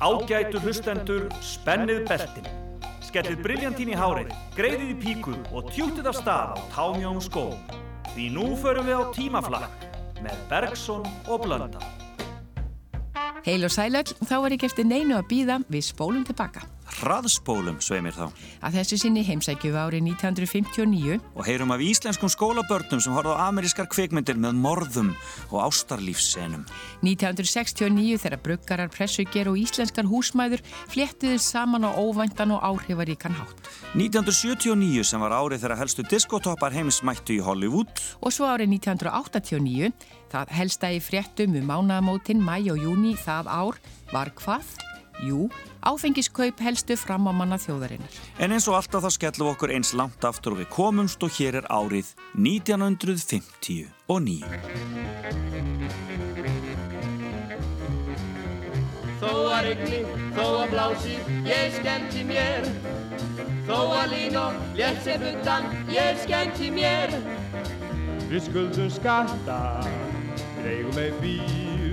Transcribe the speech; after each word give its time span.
Ágætu 0.00 0.56
hlustendur, 0.64 1.26
spennið 1.44 2.06
beltin. 2.08 2.46
Skellið 3.04 3.42
briljantín 3.44 3.90
í 3.92 3.96
hárið, 4.00 4.30
greiðið 4.56 4.94
í 4.94 4.96
píku 4.96 5.34
og 5.52 5.68
tjútið 5.74 6.08
af 6.08 6.16
stað 6.16 6.54
á 6.56 6.58
támjónum 6.72 7.20
skóm. 7.20 7.58
Því 8.14 8.30
nú 8.32 8.46
förum 8.62 8.88
við 8.88 8.96
á 8.96 9.04
tímaflakk 9.12 9.84
með 10.24 10.40
Bergson 10.48 11.04
og 11.28 11.44
Blönda. 11.44 11.84
Heil 13.44 13.68
og 13.68 13.74
sælöll, 13.76 14.16
þá 14.24 14.36
er 14.38 14.56
ekki 14.56 14.70
eftir 14.70 14.88
neinu 14.88 15.18
að 15.18 15.28
býða 15.34 15.60
við 15.68 15.84
spólum 15.92 16.24
tilbaka. 16.24 16.64
Hraðspólum, 16.98 17.78
sveimir 17.82 18.14
þá. 18.16 18.26
Að 18.66 18.78
þessu 18.80 18.98
sinni 19.04 19.22
heimsækju 19.24 19.72
árið 19.78 20.08
1959 20.10 21.18
Og 21.38 21.46
heyrum 21.46 21.72
af 21.74 21.84
íslenskum 21.84 22.30
skólabörnum 22.32 23.00
sem 23.02 23.14
horfðu 23.14 23.36
á 23.38 23.46
amerískar 23.46 23.88
kvikmyndir 23.90 24.38
með 24.40 24.58
morðum 24.60 25.12
og 25.52 25.58
ástarlífssenum. 25.68 26.66
1969 27.06 28.18
þegar 28.24 28.42
bruggarar, 28.44 28.92
pressuger 28.92 29.50
og 29.52 29.60
íslenskar 29.60 30.08
húsmæður 30.10 30.64
fléttiður 30.90 31.40
saman 31.44 31.86
á 31.86 31.90
óvæntan 31.94 32.56
og 32.56 32.64
áhrifaríkan 32.66 33.38
hátt. 33.38 33.70
1979 33.94 35.06
sem 35.06 35.22
var 35.22 35.36
árið 35.38 35.64
þegar 35.64 35.82
helstu 35.84 36.06
diskotoppar 36.10 36.74
heims 36.74 37.00
mættu 37.06 37.38
í 37.38 37.44
Hollywood 37.44 37.90
Og 38.20 38.34
svo 38.34 38.50
árið 38.50 38.74
1989, 38.76 39.92
það 40.30 40.54
helsta 40.58 40.92
í 40.92 41.00
fréttum 41.02 41.56
um 41.58 41.70
mánaðamótin 41.70 42.42
mæ 42.42 42.58
og 42.74 42.82
júni 42.82 43.16
það 43.18 43.50
ár 43.50 43.80
var 44.12 44.32
hvað? 44.36 44.89
Jú, 45.20 45.50
áfengiskaup 45.84 46.60
helstu 46.64 46.96
fram 46.96 47.28
á 47.28 47.32
manna 47.36 47.58
þjóðarinnar. 47.60 48.08
En 48.40 48.52
eins 48.56 48.68
og 48.70 48.76
alltaf 48.78 49.04
þá 49.04 49.10
skellum 49.16 49.46
við 49.46 49.54
okkur 49.54 49.70
eins 49.76 49.92
langt 49.92 50.24
aftur 50.24 50.52
og 50.56 50.60
við 50.62 50.68
komumst 50.72 51.20
og 51.26 51.30
hér 51.36 51.54
er 51.60 51.66
árið 51.68 52.08
1959. 52.40 53.88
Þó 59.20 59.32
að 59.52 59.66
regni, 59.66 60.00
þó 60.32 60.46
að 60.62 60.70
blási, 60.72 61.16
ég 61.44 61.74
skemmti 61.76 62.22
mér 62.24 62.64
Þó 63.68 63.92
að 63.98 64.14
lín 64.14 64.38
og 64.40 64.56
létt 64.78 65.02
sem 65.04 65.20
utan, 65.28 65.68
ég 65.92 66.16
skemmti 66.24 66.70
mér 66.72 67.12
Við 68.30 68.46
skuldum 68.48 68.88
skatta, 68.96 69.60
við 70.56 70.72
eigum 70.72 70.96
með 70.96 71.12
bíl 71.20 71.92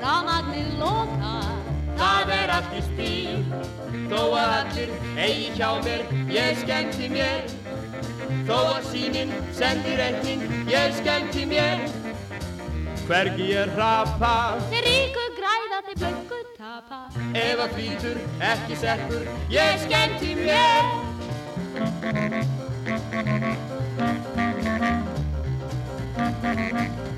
Rafmagnið 0.00 0.72
lokar 0.80 1.59
Það 2.00 2.34
er 2.40 2.54
allt 2.56 2.76
í 2.78 2.82
stíl 2.88 3.70
Þó 4.10 4.22
að 4.34 4.52
allir 4.56 4.88
eigi 5.22 5.50
hjá 5.54 5.68
mér, 5.84 6.00
ég 6.34 6.56
skemmti 6.58 7.08
mér. 7.12 7.44
Þó 8.48 8.56
að 8.58 8.88
síminn 8.88 9.30
sendir 9.54 10.00
reikning, 10.00 10.42
ég 10.70 10.96
skemmti 10.98 11.44
mér. 11.50 11.84
Hvergi 13.06 13.46
ég 13.52 13.70
rapa, 13.78 14.32
Þeir 14.72 14.84
ríku 14.88 15.26
græða, 15.38 15.78
þeir 15.86 16.00
blöggu 16.02 16.40
tapa. 16.56 16.98
Ef 17.38 17.62
að 17.66 17.76
hvítur 17.78 18.18
ekki 18.50 18.80
sekkur, 18.82 19.30
ég 19.54 19.78
skemmti 19.86 20.34
mér. 20.42 20.82
Þó 26.50 27.09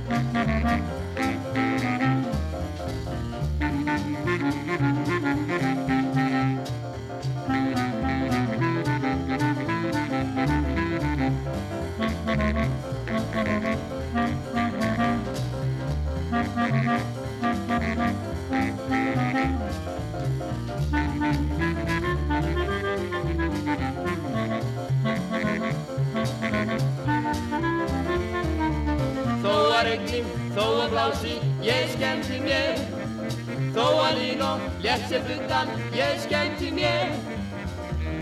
utan, 35.62 35.80
ég 35.94 36.18
skemmti 36.20 36.70
mér. 36.74 37.12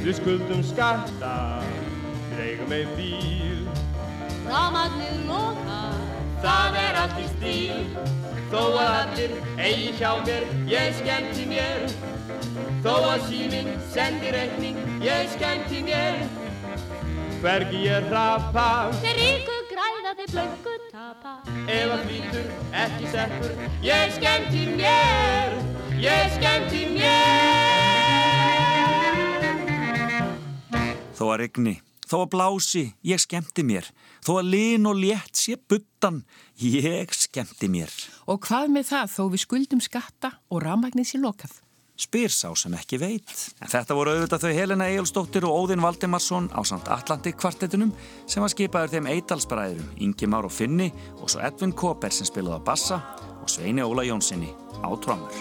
Við 0.01 0.17
skuldum 0.21 0.63
skatta, 0.65 1.63
við 2.31 2.43
eigum 2.47 2.71
með 2.73 2.95
bíl. 2.97 3.65
Rafmagnið 4.49 5.27
lokar 5.29 5.99
Það 6.41 6.77
er 6.81 6.97
allt 6.97 7.19
í 7.21 7.27
stíl. 7.35 7.81
Þó 8.51 8.63
að 8.81 8.95
allir 8.97 9.35
eigi 9.61 9.91
hjá 9.99 10.15
mér, 10.25 10.47
ég 10.71 10.95
skemmti 10.99 11.45
mér. 11.51 11.85
Þó 12.81 12.95
að 12.97 13.27
síminn 13.29 13.75
sendir 13.93 14.35
reikning, 14.35 14.79
ég 15.05 15.29
skemmti 15.37 15.83
mér. 15.85 16.25
Hvergi 17.41 17.85
ég 17.87 18.09
rapa, 18.13 18.91
Þeir 19.01 19.21
ríku 19.21 19.59
græða, 19.71 20.17
þeir 20.17 20.33
blöggu 20.33 20.75
tapa. 20.91 21.37
Ef 21.69 21.95
að 21.95 22.03
hvítur 22.09 22.51
ekki 22.83 23.13
sekkur, 23.15 23.55
ég 23.85 24.17
skemmti 24.17 24.67
mér 24.81 25.61
Ég 26.01 26.31
skemmti 26.33 26.87
mér 26.97 27.19
Þó 31.13 31.27
að 31.27 31.41
regni, 31.43 31.75
þó 32.09 32.15
að 32.23 32.31
blási, 32.33 32.85
ég 33.05 33.21
skemmti 33.21 33.61
mér. 33.69 33.85
Þó 34.25 34.31
að 34.39 34.47
lin 34.55 34.89
og 34.89 34.97
létt 34.97 35.37
sé 35.37 35.59
buttan, 35.69 36.23
ég 36.57 37.13
skemmti 37.13 37.69
mér. 37.69 37.93
Og 38.25 38.41
hvað 38.47 38.73
með 38.73 38.87
það 38.95 39.13
þó 39.13 39.21
við 39.35 39.43
skuldum 39.45 39.83
skatta 39.85 40.31
og 40.49 40.63
rafmagnið 40.65 41.11
sér 41.11 41.23
lokað? 41.27 41.53
Spyr 42.01 42.33
sá 42.33 42.49
sem 42.57 42.73
ekki 42.79 42.97
veit. 43.03 43.37
En 43.61 43.69
þetta 43.69 43.99
voru 43.99 44.15
auðvitað 44.15 44.47
þau 44.47 44.57
Helena 44.57 44.89
Egilsdóttir 44.89 45.45
og 45.45 45.67
Óðinn 45.67 45.85
Valdimarsson 45.85 46.49
á 46.57 46.65
samt 46.65 46.89
Atlantik 46.89 47.37
kvartetunum 47.37 47.93
sem 48.25 48.41
var 48.41 48.55
skipaður 48.55 48.97
þeim 48.97 49.13
Eidalsbræðurum, 49.19 49.93
Ingi 50.01 50.33
Már 50.33 50.49
og 50.49 50.57
Finni 50.57 50.89
og 51.21 51.29
svo 51.29 51.45
Edvin 51.45 51.77
Koper 51.77 52.17
sem 52.17 52.25
spilaði 52.25 52.65
á 52.65 52.69
bassa 52.73 53.03
og 53.45 53.53
Sveini 53.53 53.85
Óla 53.85 54.09
Jónssoni 54.09 54.49
á 54.83 54.97
trómur. 54.97 55.33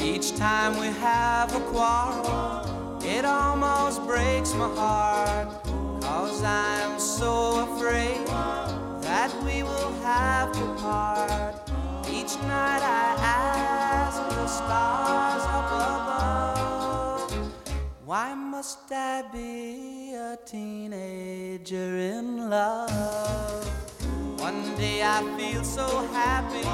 Each 0.00 0.34
time 0.36 0.78
we 0.78 0.88
have 1.00 1.54
a 1.54 1.60
quarrel, 1.70 2.62
it 3.02 3.24
almost 3.24 4.02
breaks 4.06 4.54
my 4.54 4.68
heart. 4.74 5.48
Cause 6.00 6.42
I'm 6.42 6.98
so 6.98 7.60
afraid 7.66 8.26
that 9.02 9.30
we 9.44 9.62
will 9.62 9.92
have 10.02 10.52
to 10.52 10.64
part. 10.82 11.54
Each 12.10 12.34
night 12.42 12.82
I 12.82 13.16
ask 13.20 14.18
the 14.36 14.46
stars 14.46 15.44
up 15.58 15.70
above, 15.88 17.30
why 18.04 18.34
must 18.34 18.90
I 18.90 19.22
be 19.32 20.14
a 20.14 20.36
teenager 20.46 21.96
in 22.16 22.48
love? 22.48 23.66
One 24.40 24.62
day 24.76 25.02
I 25.02 25.22
feel 25.36 25.62
so 25.62 25.86
happy, 26.12 26.64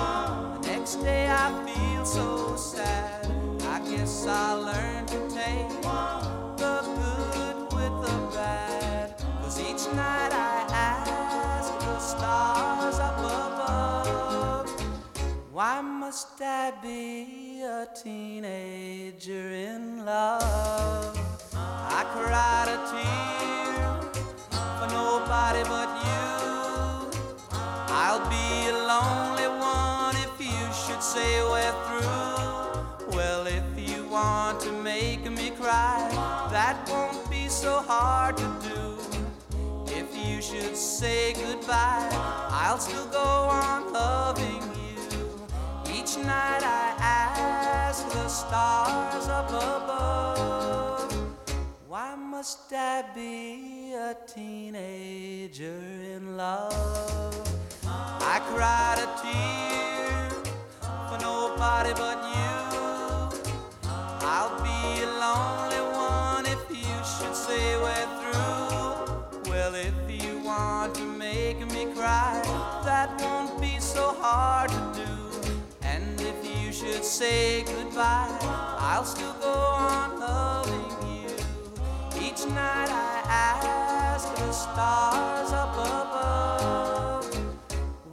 next 0.85 1.03
day 1.03 1.27
I 1.31 1.49
feel 1.65 2.05
so 2.05 2.57
sad. 2.57 3.27
I 3.63 3.79
guess 3.91 4.27
I'll 4.27 4.61
learn 4.61 5.07
to 5.07 5.19
take 5.31 5.71
the 6.61 6.77
good 7.01 7.59
with 7.73 7.95
the 8.05 8.17
bad. 8.35 9.17
Cause 9.41 9.59
each 9.61 9.87
night 9.97 10.33
I 10.33 10.67
ask 10.69 11.73
the 11.79 11.99
stars 11.99 12.99
up 12.99 13.19
above, 13.19 14.69
why 15.53 15.81
must 15.81 16.39
I 16.43 16.73
be 16.83 17.63
a 17.63 17.87
teenager 18.03 19.49
in 19.73 20.05
love? 20.05 21.17
I 21.55 22.05
cried 22.13 22.69
a 22.77 22.79
tear 22.93 23.87
for 24.79 24.89
nobody 24.93 25.63
but 25.67 25.91
you. 26.05 26.25
I'll 27.89 28.29
be 28.29 28.69
a 28.69 28.85
say 31.05 31.43
we're 31.43 31.77
through. 31.87 33.15
Well, 33.15 33.47
if 33.47 33.69
you 33.77 34.05
want 34.07 34.59
to 34.61 34.73
make 34.73 35.31
me 35.31 35.51
cry, 35.51 36.09
that 36.51 36.89
won't 36.89 37.31
be 37.31 37.47
so 37.47 37.83
hard 37.83 38.39
to 38.39 38.49
do. 38.71 38.97
If 40.01 40.09
you 40.17 40.41
should 40.41 40.75
say 40.75 41.35
goodbye, 41.35 42.09
I'll 42.51 42.79
still 42.79 43.07
go 43.09 43.29
on 43.63 43.93
loving 43.93 44.63
you. 44.81 45.03
Each 45.95 46.17
night 46.17 46.63
I 46.63 46.95
ask 46.99 48.09
the 48.09 48.27
stars 48.29 49.29
up 49.29 49.51
above, 49.51 51.13
why 51.87 52.15
must 52.15 52.73
I 52.73 53.05
be 53.15 53.93
a 53.93 54.17
teenager 54.27 55.83
in 56.17 56.39
love? 56.39 57.37
I 57.87 58.41
cried 58.49 58.99
a 59.07 59.09
tear 59.21 59.94
nobody 61.25 61.93
but 61.95 62.19
you. 62.37 62.55
I'll 64.35 64.57
be 64.69 64.81
a 65.09 65.11
lonely 65.25 65.83
one 66.13 66.45
if 66.55 66.63
you 66.83 66.97
should 67.13 67.37
say 67.47 67.65
we're 67.85 68.09
through. 68.19 69.51
Well, 69.51 69.75
if 69.75 69.97
you 70.23 70.33
want 70.51 70.95
to 70.97 71.07
make 71.27 71.61
me 71.75 71.83
cry, 71.97 72.43
that 72.85 73.09
won't 73.23 73.59
be 73.59 73.75
so 73.81 74.05
hard 74.21 74.69
to 74.77 74.83
do. 75.03 75.13
And 75.93 76.21
if 76.21 76.39
you 76.57 76.71
should 76.79 77.05
say 77.05 77.63
goodbye, 77.63 78.39
I'll 78.91 79.09
still 79.15 79.37
go 79.49 79.57
on 79.89 80.21
loving 80.21 80.93
you. 81.15 81.31
Each 82.27 82.43
night 82.61 82.91
I 83.11 83.15
ask 83.49 84.27
the 84.37 84.53
stars 84.53 85.51
up 85.63 85.73
above, 85.73 86.94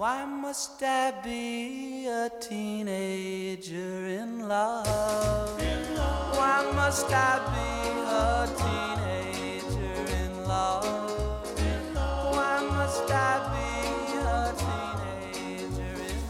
why 0.01 0.25
must 0.25 0.81
I 0.81 1.13
be 1.24 2.07
a 2.07 2.27
teenager 2.42 4.07
in 4.07 4.48
love? 4.48 5.62
In 5.62 5.95
love? 5.95 6.38
Why 6.39 6.57
must 6.74 7.06
I 7.13 7.33
be 7.53 7.69
a 8.09 8.50
teenager 8.57 8.81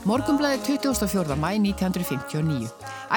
Morgumblaði 0.03 0.59
24. 0.65 1.35
mæ 1.39 1.51
1959. 1.61 2.67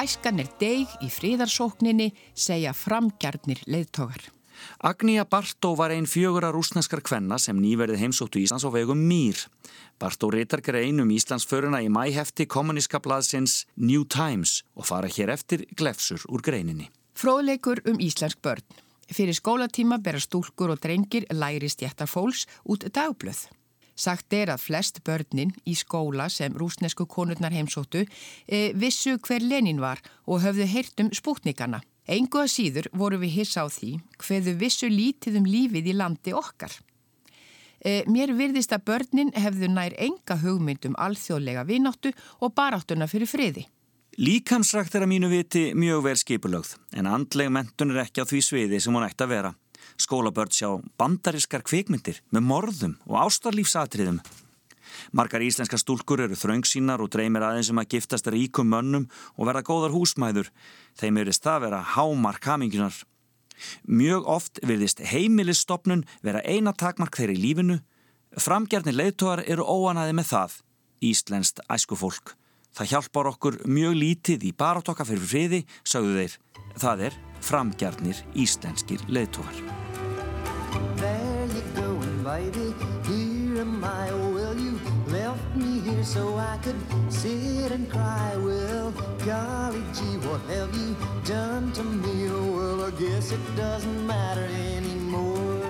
Æskan 0.03 0.39
er 0.39 0.47
deg 0.61 0.87
í 1.03 1.09
fríðarsókninni, 1.11 2.13
segja 2.31 2.71
framgjarnir 2.77 3.65
leiðtogar. 3.67 4.34
Agnija 4.79 5.25
Bartó 5.25 5.75
var 5.75 5.91
einn 5.91 6.07
fjögura 6.09 6.51
rúsneskar 6.53 7.01
kvenna 7.05 7.39
sem 7.39 7.57
nýverið 7.59 8.01
heimsóttu 8.03 8.39
Íslands 8.41 8.65
á 8.65 8.69
vegum 8.73 9.01
Mýr. 9.09 9.37
Bartó 9.99 10.29
reytar 10.31 10.61
grein 10.61 10.99
um 10.99 11.11
Íslands 11.11 11.47
föruna 11.47 11.81
í 11.81 11.89
mæhefti 11.89 12.45
kommuníska 12.45 12.99
blaðsins 12.99 13.65
New 13.75 14.05
Times 14.05 14.63
og 14.75 14.87
fara 14.91 15.07
hér 15.07 15.33
eftir 15.35 15.65
glefsur 15.75 16.23
úr 16.29 16.41
greininni. 16.41 16.89
Fróðleikur 17.15 17.79
um 17.87 17.99
íslensk 18.03 18.41
börn. 18.43 18.63
Fyrir 19.07 19.37
skólatíma 19.37 19.99
bera 20.03 20.19
stúlkur 20.19 20.73
og 20.73 20.81
drengir 20.81 21.27
læri 21.31 21.69
stjættar 21.69 22.09
fólks 22.09 22.47
út 22.65 22.87
dagblöð. 22.91 23.45
Sagt 23.95 24.33
er 24.35 24.51
að 24.51 24.65
flest 24.65 24.99
börnin 25.07 25.53
í 25.63 25.75
skóla 25.79 26.27
sem 26.29 26.55
rúsnesku 26.57 27.05
konurnar 27.07 27.53
heimsóttu 27.55 28.03
e, 28.03 28.73
vissu 28.75 29.15
hver 29.23 29.45
Lenin 29.45 29.79
var 29.79 30.01
og 30.27 30.43
höfðu 30.43 30.67
heyrt 30.67 30.99
um 30.99 31.13
spútnikana. 31.15 31.79
Engu 32.05 32.43
að 32.43 32.51
síður 32.53 32.89
voru 32.93 33.17
við 33.21 33.39
hissa 33.39 33.65
á 33.65 33.67
því 33.71 33.95
hverðu 34.21 34.53
vissu 34.59 34.89
lítið 34.91 35.39
um 35.39 35.47
lífið 35.49 35.89
í 35.89 35.95
landi 35.97 36.35
okkar. 36.37 36.73
E, 37.81 38.03
mér 38.09 38.33
virðist 38.37 38.73
að 38.73 38.85
börnin 38.89 39.33
hefðu 39.33 39.71
nær 39.73 39.95
enga 39.97 40.37
hugmynd 40.41 40.85
um 40.89 40.97
alþjóðlega 41.01 41.65
vináttu 41.65 42.13
og 42.41 42.53
baráttuna 42.53 43.09
fyrir 43.09 43.29
friði. 43.29 43.65
Líkamsrækt 44.21 44.95
er 44.95 45.03
að 45.03 45.11
mínu 45.11 45.29
viti 45.33 45.65
mjög 45.75 46.05
vel 46.05 46.15
skipulögð 46.21 46.77
en 46.95 47.09
andleg 47.09 47.49
mentun 47.51 47.91
er 47.91 48.05
ekki 48.05 48.23
á 48.23 48.29
því 48.29 48.41
sviði 48.47 48.79
sem 48.79 48.95
hún 48.95 49.05
ætti 49.07 49.25
að 49.25 49.33
vera. 49.33 49.51
Skólabörn 49.99 50.53
sjá 50.53 50.69
bandariskar 50.99 51.65
kvikmyndir 51.65 52.21
með 52.31 52.47
morðum 52.47 52.97
og 53.09 53.25
ástarlífsatriðum. 53.25 54.21
Margar 55.11 55.43
íslenska 55.45 55.79
stúlkur 55.81 56.23
eru 56.25 56.37
þröngsínar 56.37 57.03
og 57.03 57.11
dreymir 57.13 57.45
aðeins 57.45 57.71
um 57.73 57.81
að 57.81 57.95
giftast 57.95 58.29
ríkum 58.31 58.69
mönnum 58.71 59.09
og 59.35 59.49
verða 59.49 59.65
góðar 59.67 59.95
húsmæður. 59.95 60.51
Þeim 60.99 61.19
verðist 61.21 61.45
það 61.45 61.67
vera 61.67 61.81
hámark 61.95 62.47
hamingunar. 62.51 62.95
Mjög 63.87 64.27
oft 64.27 64.59
verðist 64.63 65.01
heimilistofnun 65.05 66.05
vera 66.25 66.43
eina 66.43 66.73
takmark 66.73 67.15
þeirri 67.17 67.37
lífinu. 67.39 67.79
Framgjarnir 68.35 68.97
leiðtógar 68.97 69.45
eru 69.47 69.63
óanaði 69.63 70.15
með 70.17 70.31
það, 70.33 70.57
íslenskt 71.11 71.61
æskufólk. 71.71 72.35
Það 72.75 72.91
hjálpar 72.91 73.29
okkur 73.31 73.61
mjög 73.71 73.95
lítið 74.01 74.49
í 74.49 74.51
baráttokka 74.51 75.07
fyrir 75.07 75.23
friði, 75.23 75.61
sagðu 75.87 76.17
þeir. 76.19 76.35
Það 76.75 77.05
er 77.07 77.17
framgjarnir 77.45 78.23
íslenskir 78.35 79.07
leiðtógar. 79.07 79.63
Left 85.25 85.55
me 85.55 85.79
here 85.79 86.03
so 86.03 86.37
I 86.37 86.57
could 86.61 86.79
sit 87.09 87.71
and 87.71 87.89
cry. 87.89 88.31
Well, 88.37 88.91
golly 89.25 89.83
gee, 89.95 90.17
what 90.27 90.41
have 90.53 90.71
you 90.81 90.95
done 91.23 91.71
to 91.73 91.83
me? 91.83 92.29
Oh, 92.29 92.45
well, 92.57 92.79
I 92.89 92.91
guess 92.91 93.31
it 93.31 93.43
doesn't 93.55 94.05
matter 94.05 94.47
anymore. 94.75 95.63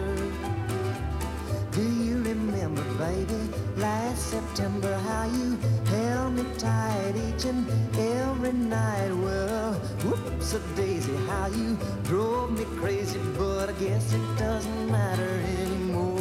Do 1.71 1.83
you 2.07 2.15
remember, 2.31 2.83
baby, 3.05 3.41
last 3.77 4.21
September 4.35 4.93
how 5.09 5.25
you 5.37 5.57
held 5.93 6.33
me 6.33 6.45
tight 6.57 7.13
each 7.27 7.45
and 7.45 7.61
every 7.97 8.53
night? 8.53 9.11
Well, 9.25 9.73
whoops 10.05 10.53
a 10.53 10.59
daisy, 10.75 11.15
how 11.31 11.47
you 11.47 11.77
drove 12.03 12.51
me 12.59 12.65
crazy, 12.81 13.19
but 13.37 13.69
I 13.69 13.73
guess 13.83 14.13
it 14.13 14.25
doesn't 14.37 14.91
matter 14.91 15.33
anymore. 15.59 16.14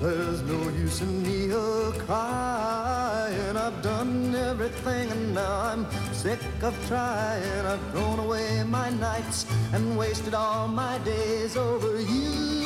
There's 0.00 0.42
no 0.42 0.68
use 0.70 1.00
in 1.00 1.22
me 1.22 1.50
a 1.50 1.92
crying. 2.04 3.56
I've 3.56 3.80
done 3.82 4.34
everything 4.34 5.10
and 5.10 5.34
now 5.34 5.60
I'm 5.60 5.86
sick 6.12 6.38
of 6.62 6.74
trying. 6.86 7.66
I've 7.66 7.80
thrown 7.92 8.18
away 8.18 8.62
my 8.64 8.90
nights 8.90 9.46
and 9.72 9.96
wasted 9.96 10.34
all 10.34 10.68
my 10.68 10.98
days 10.98 11.56
over 11.56 11.98
you. 12.00 12.56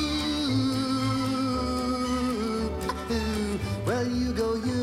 Well, 3.87 4.07
you 4.07 4.33
go 4.33 4.55
your 4.55 4.80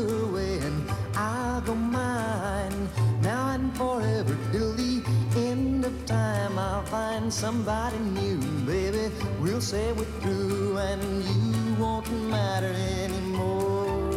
find 7.28 7.32
somebody 7.32 7.98
new, 7.98 8.38
baby. 8.64 9.12
We'll 9.40 9.60
say 9.60 9.92
we're 9.92 10.04
through 10.22 10.78
and 10.78 11.02
you 11.24 11.74
won't 11.78 12.10
matter 12.30 12.72
anymore. 13.04 14.10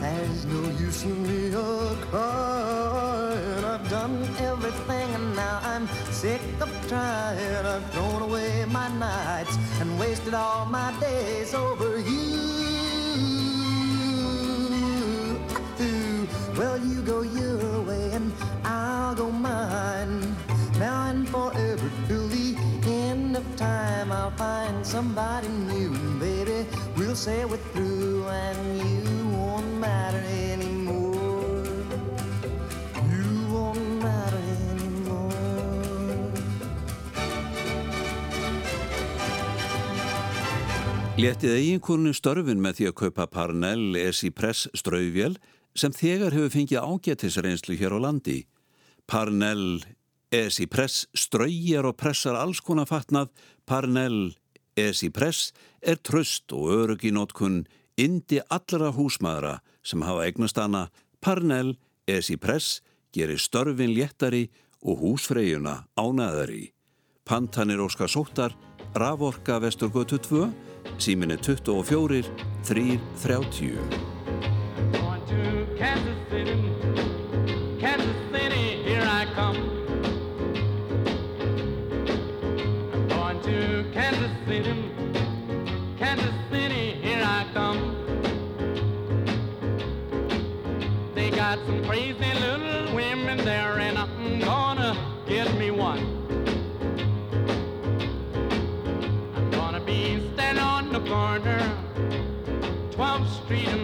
There's 0.00 0.46
no 0.46 0.62
use 0.78 1.04
in 1.04 1.22
me 1.22 1.50
crying. 2.10 3.64
I've 3.64 3.90
done 3.90 4.22
everything 4.38 5.14
and 5.14 5.36
now 5.36 5.60
I'm 5.62 5.86
sick 6.10 6.40
of 6.60 6.70
trying. 6.88 7.66
I've 7.66 7.90
thrown 7.90 8.22
away 8.22 8.64
my 8.70 8.88
nights 8.96 9.58
and 9.80 9.98
wasted 9.98 10.34
all 10.34 10.64
my 10.64 10.94
days 11.00 11.52
over 11.54 11.98
you. 11.98 12.31
You 17.02 17.12
go 17.12 17.22
your 17.22 17.82
way 17.82 18.10
and 18.12 18.32
I'll 18.64 19.14
go 19.14 19.30
mine. 19.30 20.36
Now 20.78 21.10
and 21.10 21.28
forever 21.28 21.90
till 22.08 22.28
the 22.28 22.56
end 22.86 23.36
of 23.36 23.44
time, 23.56 24.12
I'll 24.12 24.30
find 24.32 24.86
somebody 24.86 25.48
new, 25.48 25.90
baby. 26.18 26.66
We'll 26.96 27.16
say 27.16 27.44
we're 27.44 27.56
through 27.72 28.26
and 28.28 28.78
you 28.78 29.28
won't 29.36 29.78
matter 29.78 30.22
anymore. 30.50 31.64
You 33.10 33.30
won't 33.52 34.02
matter. 34.02 34.38
Léttið 41.16 41.52
eiginkoninu 41.54 42.14
störfin 42.16 42.62
með 42.62 42.78
því 42.78 42.86
að 42.90 42.98
kaupa 42.98 43.26
Parnell 43.30 43.98
Esipress 44.00 44.68
strauðvél 44.74 45.36
sem 45.74 45.92
þegar 45.92 46.34
hefur 46.36 46.52
fengið 46.52 46.84
ágættisreynslu 46.84 47.76
hér 47.80 47.96
á 47.96 47.98
landi. 48.02 48.44
Parnell 49.06 49.82
Esipress 50.32 51.06
strauðjar 51.12 51.90
og 51.90 51.98
pressar 52.00 52.38
alls 52.40 52.62
konar 52.64 52.88
fatnað. 52.88 53.28
Parnell 53.68 54.32
Esipress 54.76 55.52
er 55.84 56.00
tröst 56.00 56.52
og 56.56 56.70
örug 56.72 57.04
í 57.04 57.12
nótkun 57.12 57.64
indi 58.00 58.40
allra 58.48 58.92
húsmaðra 58.96 59.58
sem 59.84 60.04
hafa 60.04 60.24
eignast 60.24 60.56
hana. 60.56 60.86
Parnell 61.20 61.76
Esipress 62.08 62.80
gerir 63.12 63.40
störfin 63.40 63.92
léttari 63.92 64.48
og 64.82 65.04
húsfreyjuna 65.04 65.84
ánaðari. 65.96 66.72
Pantanir 67.24 67.84
Óskar 67.84 68.10
Sóttar, 68.10 68.56
Raforka 68.94 69.60
Vesturgötu 69.62 70.18
2, 70.18 70.48
síminni 70.98 71.36
24 71.38 72.24
330. 72.66 74.11
Kansas 75.82 76.16
City, 76.30 76.70
Kansas 77.80 78.16
City, 78.30 78.84
here 78.84 79.02
I 79.02 79.26
come. 79.34 79.56
I'm 82.92 83.08
going 83.08 83.40
to 83.42 83.84
Kansas 83.92 84.30
City, 84.46 84.92
Kansas 85.98 86.34
City, 86.52 86.92
here 87.02 87.24
I 87.24 87.44
come. 87.52 87.80
They 91.16 91.30
got 91.30 91.58
some 91.66 91.84
crazy 91.84 92.32
little 92.32 92.94
women 92.94 93.38
there, 93.38 93.80
and 93.80 93.98
I'm 93.98 94.38
gonna 94.38 94.96
get 95.26 95.52
me 95.58 95.72
one. 95.72 95.98
I'm 99.34 99.50
gonna 99.50 99.80
be 99.80 100.30
standing 100.34 100.62
on 100.62 100.92
the 100.92 101.00
corner, 101.00 101.60
12th 102.92 103.44
Street 103.44 103.81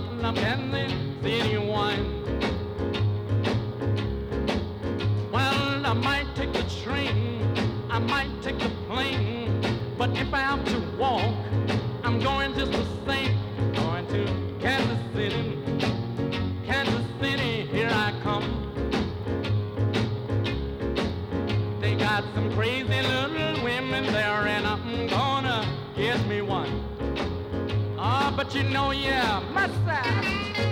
problem 0.00 0.36
and 0.36 1.22
the 1.22 1.28
city 1.28 1.56
wine. 1.58 2.22
Well, 5.32 5.86
I 5.86 5.92
might 5.92 6.34
take 6.34 6.52
the 6.52 6.64
train, 6.82 7.42
I 7.90 7.98
might 7.98 8.30
take 8.42 8.58
the 8.58 8.70
plane, 8.88 9.62
but 9.98 10.10
if 10.16 10.32
I 10.32 10.40
have 10.40 10.64
to 10.66 10.80
walk, 10.98 11.39
but 28.42 28.54
you 28.54 28.62
know, 28.62 28.90
yeah, 28.90 29.42
must 29.52 30.69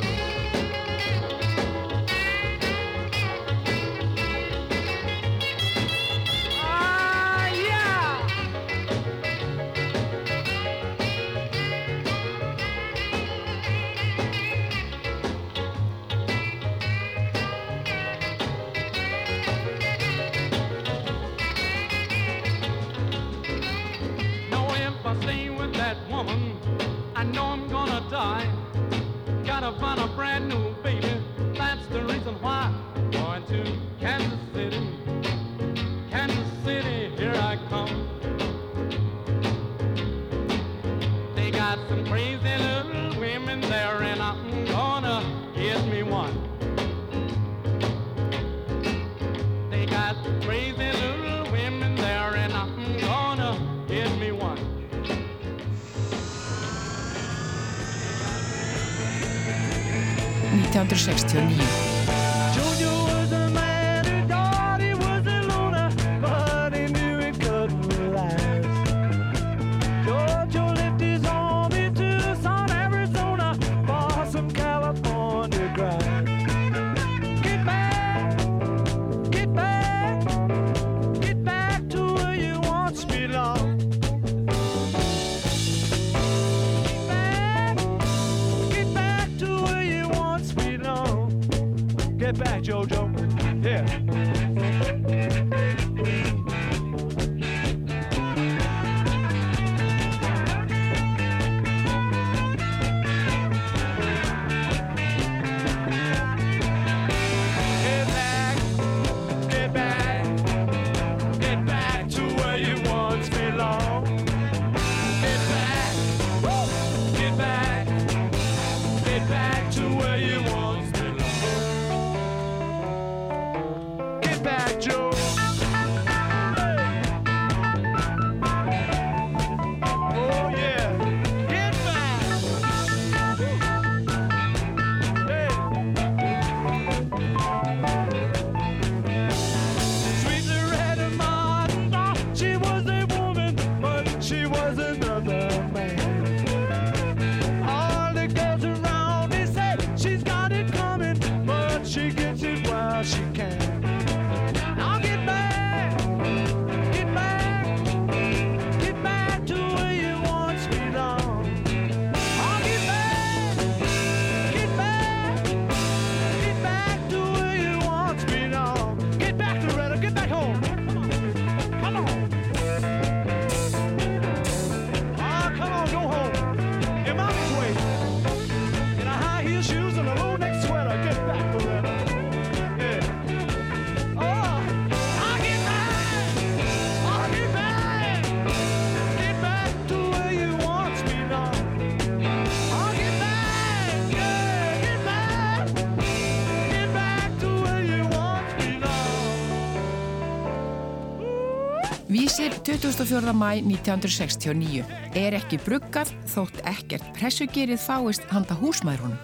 24. 202.69 203.33
mæ 203.33 203.63
1969. 203.65 204.83
Er 205.17 205.37
ekki 205.39 205.57
bruggað 205.65 206.11
þótt 206.29 206.59
ekkert 206.69 207.07
pressugerið 207.17 207.81
fáist 207.81 208.27
handa 208.29 208.53
húsmaðurunum. 208.61 209.17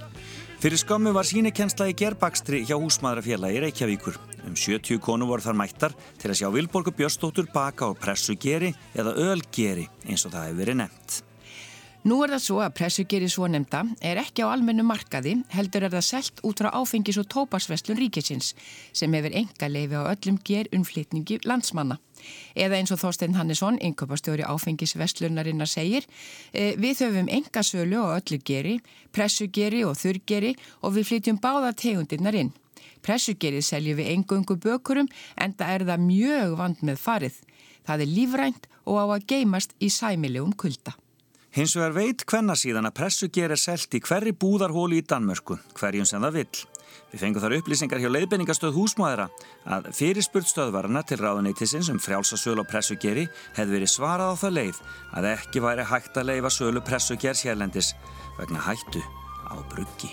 Fyrir 0.63 0.81
skömmu 0.81 1.13
var 1.13 1.29
sínekjensla 1.29 1.91
í 1.91 1.97
gerbakstri 2.01 2.63
hjá 2.65 2.79
húsmaðurafélagi 2.81 3.61
Reykjavíkur. 3.67 4.17
Um 4.49 4.57
70 4.57 4.97
konu 5.05 5.29
voru 5.29 5.45
þar 5.45 5.61
mættar 5.61 5.93
til 6.23 6.33
að 6.33 6.41
sjá 6.41 6.49
Vilborgu 6.57 6.97
Björnstóttur 6.97 7.53
baka 7.53 7.85
á 7.85 7.93
pressugeri 7.93 8.73
eða 8.97 9.13
ölgeri 9.29 9.91
eins 10.09 10.25
og 10.25 10.33
það 10.33 10.49
hefur 10.49 10.61
verið 10.63 10.81
nefnt. 10.81 11.21
Nú 12.05 12.19
er 12.21 12.35
það 12.35 12.43
svo 12.45 12.59
að 12.61 12.75
pressugeri 12.77 13.29
svo 13.33 13.47
nefnda 13.49 13.79
er 14.05 14.19
ekki 14.21 14.45
á 14.45 14.53
almennu 14.53 14.85
markaði 14.85 15.39
heldur 15.55 15.87
er 15.87 15.93
það 15.95 16.03
selt 16.05 16.41
út 16.45 16.59
frá 16.61 16.67
áfengis- 16.77 17.17
og 17.17 17.31
tóparsveslun 17.33 17.97
ríkisins 17.97 18.51
sem 18.93 19.15
hefur 19.17 19.33
enga 19.33 19.69
leifi 19.73 19.97
á 19.97 20.13
öllum 20.13 20.37
gerunflitningi 20.45 21.39
landsmanna. 21.49 21.97
Eða 22.53 22.77
eins 22.77 22.93
og 22.93 23.01
Þorstein 23.01 23.39
Hannesson, 23.39 23.79
yngöpastjóri 23.81 24.45
áfengisveslunarinnar 24.45 25.65
segir, 25.67 26.05
e, 26.53 26.77
við 26.77 27.01
höfum 27.07 27.31
enga 27.33 27.63
sölu 27.65 28.05
á 28.05 28.21
öllu 28.21 28.39
geri, 28.45 28.81
pressugeri 29.11 29.81
og 29.89 29.97
þurrgeri 29.97 30.53
og 30.83 30.93
við 30.99 31.09
flytjum 31.09 31.41
báða 31.41 31.73
tegundinnar 31.73 32.35
inn. 32.35 32.53
Pressugerið 33.01 33.65
seljum 33.65 33.97
við 33.97 34.11
engungu 34.13 34.59
bökurum 34.61 35.09
en 35.39 35.55
það 35.55 35.73
er 35.75 35.87
það 35.89 36.05
mjög 36.05 36.57
vand 36.61 36.85
með 36.85 37.01
farið. 37.01 37.41
Það 37.87 38.01
er 38.01 38.13
lífrænt 38.13 38.69
og 38.85 39.01
á 39.01 39.05
að 39.09 39.27
geymast 39.27 39.73
í 39.81 39.89
sæmilegum 39.89 40.53
kulda. 40.53 40.93
Hins 41.55 41.77
vegar 41.79 41.93
veit 41.95 42.23
hvenna 42.27 42.57
síðan 42.59 42.89
að 42.89 42.97
pressuger 42.99 43.53
er 43.55 43.61
selt 43.61 43.93
í 43.95 44.01
hverri 44.03 44.33
búðarhóli 44.35 44.99
í 44.99 45.05
Danmörku, 45.07 45.55
hverjum 45.79 46.09
sem 46.09 46.25
það 46.27 46.41
vill. 46.41 46.63
Við 47.13 47.23
fengum 47.23 47.45
þar 47.45 47.55
upplýsingar 47.61 48.03
hjá 48.03 48.09
leiðbenningastöð 48.11 48.75
húsmaðra 48.75 49.29
að 49.77 49.87
fyrirspurtstöðvarna 49.95 51.05
til 51.07 51.21
ráðuneytisins 51.23 51.93
um 51.95 52.03
frjálsa 52.03 52.41
sölu 52.41 52.67
á 52.67 52.71
pressugeri 52.73 53.29
hefði 53.55 53.77
verið 53.77 53.95
svarað 53.95 54.35
á 54.35 54.41
það 54.43 54.57
leið 54.59 54.83
að 55.15 55.31
ekki 55.37 55.63
væri 55.63 55.87
hægt 55.93 56.19
að 56.19 56.31
leifa 56.33 56.55
sölu 56.59 56.83
pressugers 56.83 57.47
hérlendis 57.47 57.95
vegna 58.41 58.67
hættu 58.67 59.07
á 59.47 59.55
bruggi. 59.71 60.11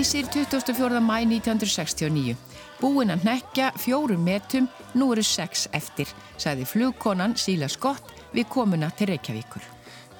Vísir 0.00 0.24
24. 0.32 1.00
mæ 1.00 1.16
1969. 1.28 2.32
Búinn 2.80 3.10
að 3.12 3.24
nekja 3.26 3.66
fjórum 3.76 4.22
metum, 4.24 4.64
nú 4.96 5.10
eru 5.12 5.20
sex 5.20 5.66
eftir, 5.76 6.08
sagði 6.40 6.64
flugkonan 6.70 7.34
Síla 7.36 7.68
Skott 7.68 8.08
við 8.32 8.48
komuna 8.48 8.88
til 8.96 9.10
Reykjavíkur. 9.10 9.66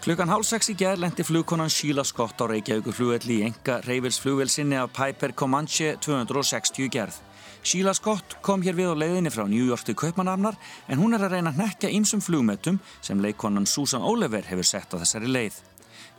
Klukkan 0.05 0.29
hálf 0.29 0.45
sex 0.51 0.69
í 0.69 0.77
gerð 0.77 1.01
lendi 1.07 1.25
flugkonan 1.25 1.73
Sheila 1.73 2.05
Scott 2.05 2.45
á 2.45 2.53
Reykjavíkur 2.53 2.93
flugvelli 2.93 3.39
í 3.41 3.47
enga 3.49 3.79
reyfilsflugvel 3.87 4.53
sinni 4.53 4.77
af 4.77 4.93
Piper 4.93 5.33
Comanche 5.33 5.97
260 5.97 6.93
gerð. 6.93 7.17
Sheila 7.65 7.97
Scott 7.97 8.37
kom 8.45 8.61
hér 8.61 8.77
við 8.77 8.93
á 8.93 9.01
leiðinni 9.01 9.33
frá 9.33 9.47
New 9.49 9.65
York 9.65 9.89
til 9.89 9.97
Kaupmannafnar 9.97 10.61
en 10.93 11.01
hún 11.01 11.17
er 11.17 11.25
að 11.25 11.39
reyna 11.39 11.57
að 11.57 11.65
nekja 11.65 11.97
ýmsum 11.97 12.21
flugmetum 12.21 12.85
sem 13.01 13.25
leikonan 13.25 13.65
Susan 13.65 14.05
Oliver 14.05 14.45
hefur 14.45 14.75
sett 14.77 14.93
á 14.93 15.01
þessari 15.01 15.33
leið. 15.33 15.63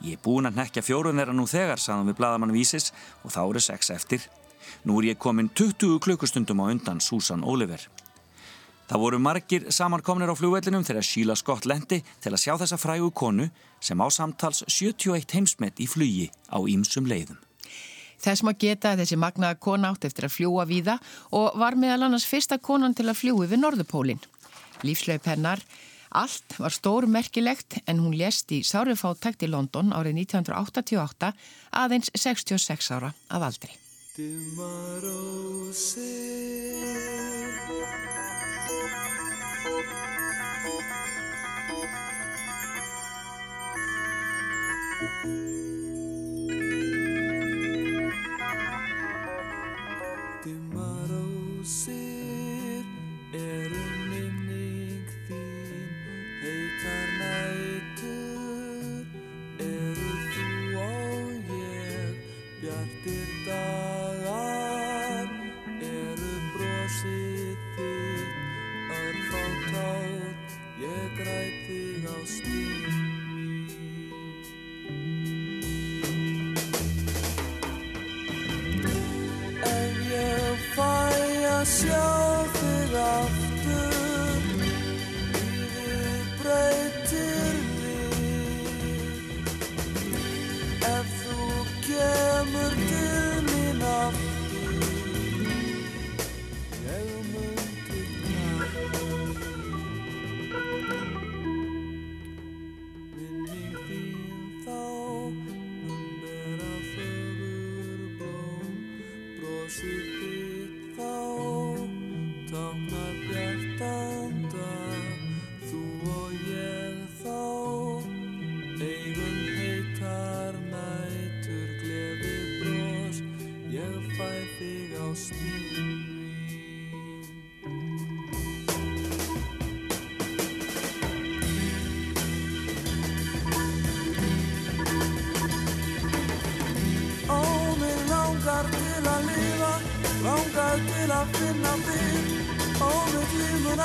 Ég 0.02 0.18
er 0.18 0.24
búin 0.24 0.50
að 0.50 0.60
nekja 0.62 0.84
fjórun 0.86 1.20
þeirra 1.20 1.36
nú 1.36 1.48
þegar, 1.50 1.80
sagðum 1.82 2.12
við 2.12 2.20
bladamann 2.20 2.54
Vísis 2.56 2.92
og 3.24 3.34
þá 3.34 3.42
eru 3.46 3.64
sex 3.64 3.92
eftir. 3.94 4.28
Nú 4.86 5.00
er 5.02 5.12
ég 5.12 5.20
komin 5.22 5.50
20 5.50 6.00
klukkustundum 6.04 6.62
á 6.64 6.72
undan 6.72 7.02
Susan 7.02 7.44
Oliver. 7.44 7.84
Það 8.92 9.00
voru 9.00 9.20
margir 9.24 9.70
samankomnir 9.72 10.28
á 10.28 10.36
flugvellinum 10.36 10.84
þegar 10.84 11.06
Sheila 11.08 11.36
Scott 11.40 11.64
lendi 11.70 12.02
til 12.20 12.34
að 12.34 12.42
sjá 12.44 12.58
þessa 12.60 12.80
frægu 12.82 13.08
konu 13.16 13.46
sem 13.80 14.02
á 14.04 14.08
samtals 14.12 14.66
71 14.68 15.32
heimsmet 15.32 15.80
í 15.80 15.88
flugi 15.88 16.28
á 16.52 16.60
ýmsum 16.60 17.08
leiðum. 17.08 17.40
Þess 18.22 18.44
maður 18.44 18.60
geta 18.66 18.92
þessi 19.00 19.18
magnaða 19.18 19.58
kona 19.64 19.94
átt 19.94 20.10
eftir 20.10 20.28
að 20.28 20.36
fljúa 20.36 20.66
víða 20.68 20.98
og 21.32 21.56
var 21.58 21.80
meðal 21.80 22.10
annars 22.10 22.28
fyrsta 22.28 22.60
konan 22.60 22.94
til 22.94 23.08
að 23.08 23.22
fljúi 23.22 23.48
við 23.48 23.64
Norðupólinn. 23.64 24.22
Lífslaup 24.84 25.26
hennar, 25.30 25.64
allt 26.12 26.58
var 26.60 26.70
stór 26.76 27.06
merkilegt 27.08 27.80
en 27.86 28.00
hún 28.04 28.16
lést 28.18 28.52
í 28.52 28.64
Sárifátækt 28.68 29.44
í 29.46 29.48
London 29.52 29.94
árið 29.96 30.16
1988 30.28 31.34
aðeins 31.84 32.12
66 32.16 32.92
ára 32.96 33.14
að 33.32 33.42
aldri. 33.52 33.72
Dimmarósir 34.16 34.62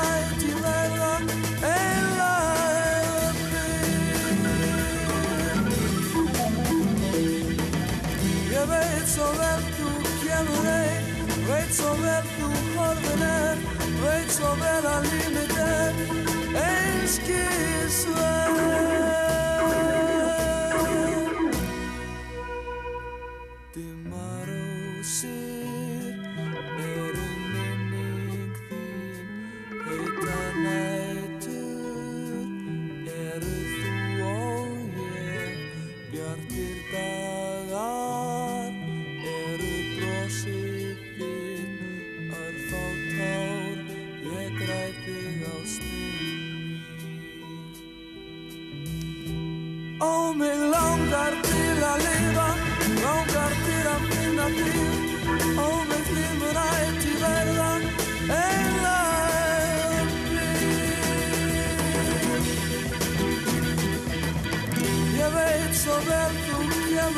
life. 0.03 0.36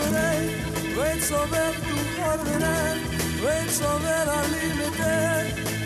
volveré, 0.09 0.55
ven 0.95 1.21
sobre 1.21 1.59
tu 1.85 1.97
jardinel, 2.17 2.99
ven 3.43 3.69
sobre 3.69 4.25
la 4.25 4.41
límite, 4.53 5.13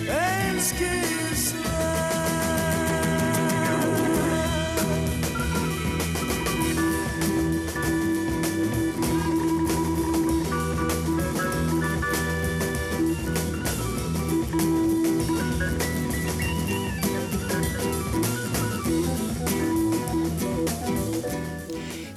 elski 0.10 0.92
Israel. 1.32 2.13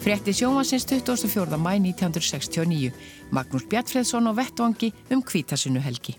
Frétti 0.07 0.31
sjónvansins 0.31 0.85
24. 0.87 1.59
mæ 1.59 1.73
1969. 1.83 2.93
Magnús 3.35 3.65
Bjartfreðsson 3.67 4.31
á 4.31 4.33
vettvangi 4.39 4.93
um 5.11 5.19
kvítasinu 5.19 5.81
helgi. 5.83 6.15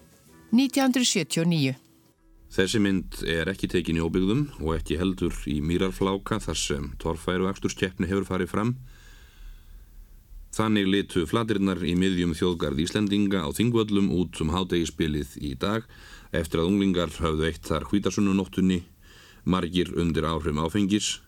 1979. 0.52 1.72
Þessi 2.52 2.82
mynd 2.84 3.22
er 3.24 3.48
ekki 3.48 3.70
tekin 3.72 3.96
í 3.96 4.04
óbyggðum 4.04 4.42
og 4.60 4.74
ekki 4.76 4.98
heldur 5.00 5.32
í 5.48 5.62
mýrarfláka 5.64 6.42
þar 6.44 6.60
sem 6.60 6.90
torfæru 7.00 7.48
axturskeppni 7.48 8.10
hefur 8.12 8.28
farið 8.28 8.52
fram. 8.52 8.74
Þannig 10.52 10.92
litu 10.92 11.24
flatirnar 11.24 11.80
í 11.80 11.94
miðjum 11.96 12.36
þjóðgarð 12.36 12.82
Íslendinga 12.84 13.46
á 13.48 13.56
Þingvöllum 13.56 14.12
út 14.20 14.42
um 14.44 14.52
hátegispilið 14.52 15.38
í 15.40 15.54
dag 15.56 15.88
eftir 16.36 16.60
að 16.60 16.74
unglingar 16.74 17.16
hafðu 17.24 17.48
eitt 17.48 17.64
þar 17.64 17.88
hvítasununóttunni, 17.88 18.82
margir 19.48 19.96
undir 19.96 20.28
áhrifum 20.28 20.60
áfengis 20.68 21.22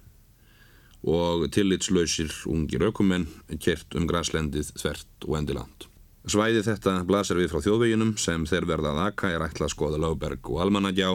og 1.08 1.46
tillitslausir 1.56 2.34
ungir 2.52 2.84
aukumenn 2.90 3.28
kert 3.64 3.96
um 3.96 4.08
græslendið 4.10 4.74
þvert 4.80 5.28
og 5.28 5.38
endiland. 5.40 5.88
Svæði 6.30 6.66
þetta 6.66 6.98
blasir 7.08 7.40
við 7.40 7.54
frá 7.54 7.64
þjóðveginum 7.64 8.18
sem 8.20 8.44
þeir 8.46 8.68
verða 8.68 8.92
að 8.92 9.06
aka 9.08 9.32
er 9.32 9.46
ætla 9.46 9.70
að 9.70 9.74
skoða 9.74 10.02
Láberg 10.04 10.52
og 10.52 10.60
Almannagjá 10.66 11.14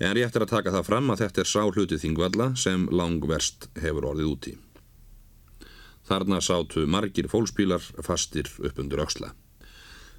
en 0.00 0.16
rétt 0.16 0.36
er 0.36 0.46
að 0.46 0.54
taka 0.54 0.72
það 0.72 0.88
fram 0.88 1.12
að 1.12 1.22
þetta 1.26 1.42
er 1.42 1.50
sá 1.50 1.60
hlutið 1.68 2.02
þingvalla 2.06 2.48
sem 2.56 2.88
langverst 2.88 3.68
hefur 3.82 4.08
orðið 4.14 4.32
úti. 4.32 4.56
Þarna 6.08 6.40
sátu 6.42 6.86
margir 6.90 7.28
fólkspílar 7.30 7.84
fastir 8.02 8.48
upp 8.64 8.80
undir 8.80 9.04
auksla. 9.04 9.34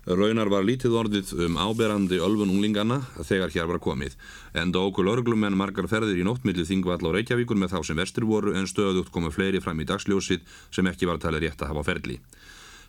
Raunar 0.02 0.50
var 0.50 0.64
lítið 0.66 0.96
orðið 0.98 1.32
um 1.46 1.58
áberandi 1.62 2.18
ölfun 2.18 2.50
unglingana 2.50 3.04
þegar 3.22 3.52
hér 3.54 3.68
var 3.70 3.78
komið, 3.78 4.16
en 4.58 4.72
dóku 4.74 5.04
lauruglumenn 5.06 5.54
margar 5.54 5.86
ferðir 5.86 6.18
í 6.18 6.26
nóttmillið 6.26 6.72
Þingvall 6.72 7.06
og 7.06 7.14
Reykjavíkur 7.14 7.60
með 7.62 7.76
þá 7.76 7.84
sem 7.86 8.02
vestur 8.02 8.26
voru 8.26 8.56
en 8.58 8.66
stöðugt 8.66 9.14
komu 9.14 9.30
fleiri 9.30 9.62
fram 9.62 9.78
í 9.78 9.86
dagsljósið 9.86 10.42
sem 10.74 10.90
ekki 10.90 11.06
var 11.06 11.22
talið 11.22 11.46
rétt 11.46 11.62
að 11.62 11.76
hafa 11.76 11.86
ferli. 11.92 12.18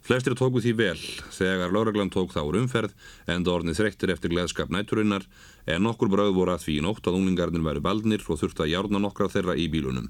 Flestir 0.02 0.32
tóku 0.40 0.64
því 0.64 0.72
vel 0.80 1.04
þegar 1.36 1.76
lauruglan 1.76 2.10
tók 2.10 2.32
þá 2.32 2.40
úr 2.48 2.62
umferð 2.62 2.96
en 3.28 3.44
orðnið 3.44 3.82
þreyttir 3.82 4.16
eftir 4.16 4.32
gleðskap 4.32 4.72
næturinnar 4.72 5.28
en 5.68 5.84
nokkur 5.84 6.08
bröð 6.08 6.32
voru 6.40 6.56
að 6.56 6.64
því 6.64 6.80
í 6.80 6.82
nótt 6.88 7.06
að 7.06 7.20
unglingarnir 7.20 7.68
væri 7.68 7.84
baldnir 7.84 8.24
og 8.24 8.40
þurfti 8.40 8.64
að 8.64 8.72
járna 8.72 9.04
nokkra 9.04 9.28
þeirra 9.28 9.60
í 9.60 9.68
bílunum. 9.68 10.08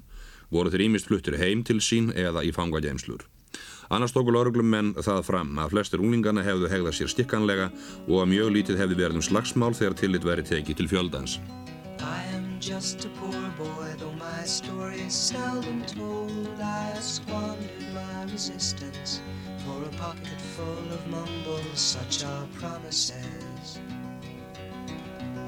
Voru 0.55 0.71
þeir 0.71 0.87
ímist 0.87 1.11
fluttir 1.11 1.35
heim 1.35 1.67
til 1.67 1.81
sín 1.83 2.13
eða 2.15 2.47
í 2.47 2.55
fangageimslur. 2.55 3.27
Annars 3.89 4.13
tóku 4.15 4.31
lauruglumenn 4.31 4.93
það 5.03 5.25
fram 5.27 5.57
að 5.59 5.73
flestir 5.75 6.03
unglingana 6.03 6.43
hefðu 6.45 6.69
hegðað 6.71 6.97
sér 6.99 7.11
stikkanlega 7.11 7.67
og 8.07 8.21
að 8.21 8.31
mjög 8.31 8.53
lítið 8.57 8.79
hefði 8.83 8.99
verið 9.01 9.19
um 9.19 9.25
slagsmál 9.27 9.73
þegar 9.75 9.97
tillit 9.99 10.27
verið 10.27 10.49
tekið 10.53 10.79
til 10.79 10.89
fjöldans. 10.93 11.39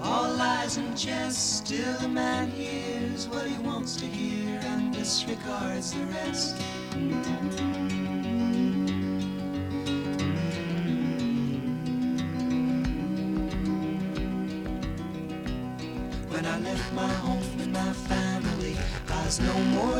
All 0.06 0.38
lies 0.38 0.78
and 0.78 0.96
chess, 0.96 1.36
still 1.36 1.94
the 2.00 2.08
man 2.08 2.52
hears 2.52 3.28
what 3.28 3.48
he 3.48 3.58
wants 3.64 3.96
to 3.96 4.06
hear 4.06 4.60
and 4.64 4.94
disregards 4.94 5.94
the 5.94 6.06
rest. 6.06 7.85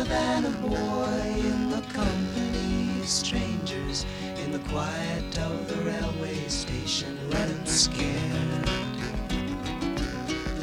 Than 0.08 0.46
a 0.46 0.50
boy 0.68 1.22
in 1.36 1.70
the 1.70 1.82
company 1.94 3.00
of 3.02 3.08
strangers 3.08 4.06
in 4.44 4.52
the 4.52 4.60
quiet 4.70 5.38
of 5.40 5.68
the 5.68 5.82
railway 5.84 6.48
station, 6.48 7.18
running 7.32 7.66
scared. 7.66 8.70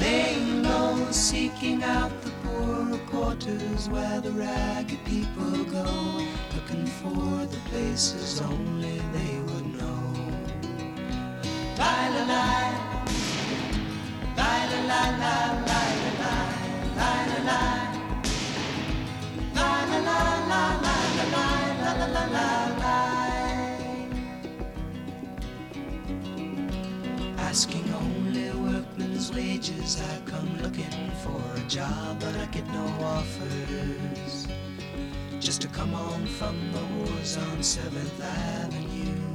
Laying 0.01 0.63
low, 0.63 1.11
seeking 1.11 1.83
out 1.83 2.13
the 2.23 2.31
poorer 2.43 2.99
quarters 3.07 3.89
where 3.89 4.21
the 4.21 4.33
ragged 4.33 5.05
people 5.05 5.65
go, 5.65 5.89
looking 6.55 6.87
for 6.87 7.47
the 7.47 7.61
places 7.71 8.41
only 8.41 8.99
they 9.13 9.35
would 9.47 9.67
know. 9.79 10.03
La 11.79 12.09
la 12.15 12.25
la. 12.33 12.73
La 14.37 14.53
la 14.71 14.81
la 14.91 15.03
la 15.23 15.37
la 15.69 15.83
la 16.21 16.35
la 16.97 17.15
la 17.37 17.43
La 17.45 17.92
Asking 27.39 27.93
only 27.93 28.51
workmen's 28.51 29.31
wages 29.31 30.01
I 30.01 30.31
come 30.31 30.59
looking 30.63 31.11
for 31.23 31.41
a 31.55 31.61
job 31.69 32.19
but 32.21 32.35
I 32.35 32.47
get 32.47 32.67
no 32.69 32.87
offers 33.03 34.47
Just 35.39 35.61
to 35.63 35.69
come 35.69 35.95
on 35.95 36.27
from 36.27 36.57
the 36.73 36.85
wars 36.97 37.37
on 37.37 37.59
7th 37.59 38.21
Avenue 38.21 39.33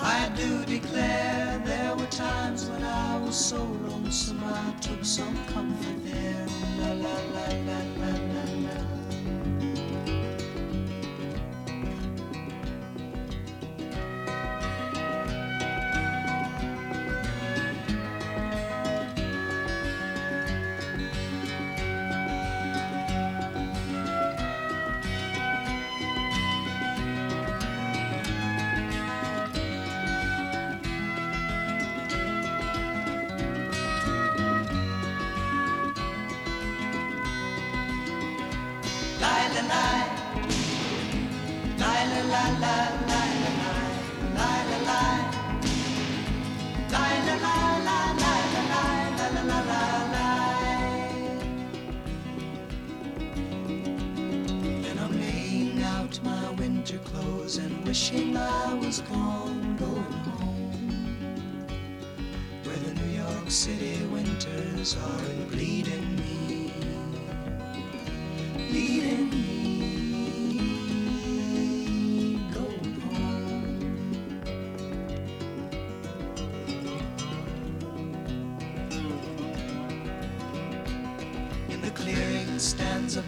I 0.00 0.28
do 0.36 0.64
declare 0.66 1.62
there 1.64 1.96
were 1.96 2.06
times 2.06 2.66
when 2.68 2.82
I 2.82 3.16
was 3.18 3.36
so 3.36 3.62
lonesome 3.62 4.42
I 4.44 4.74
took 4.80 5.02
some 5.04 5.36
comfort 5.46 6.04
there. 6.04 6.46
La 6.78 6.92
la 6.92 7.16
la 7.34 7.46
la 7.68 7.78
la. 8.00 8.33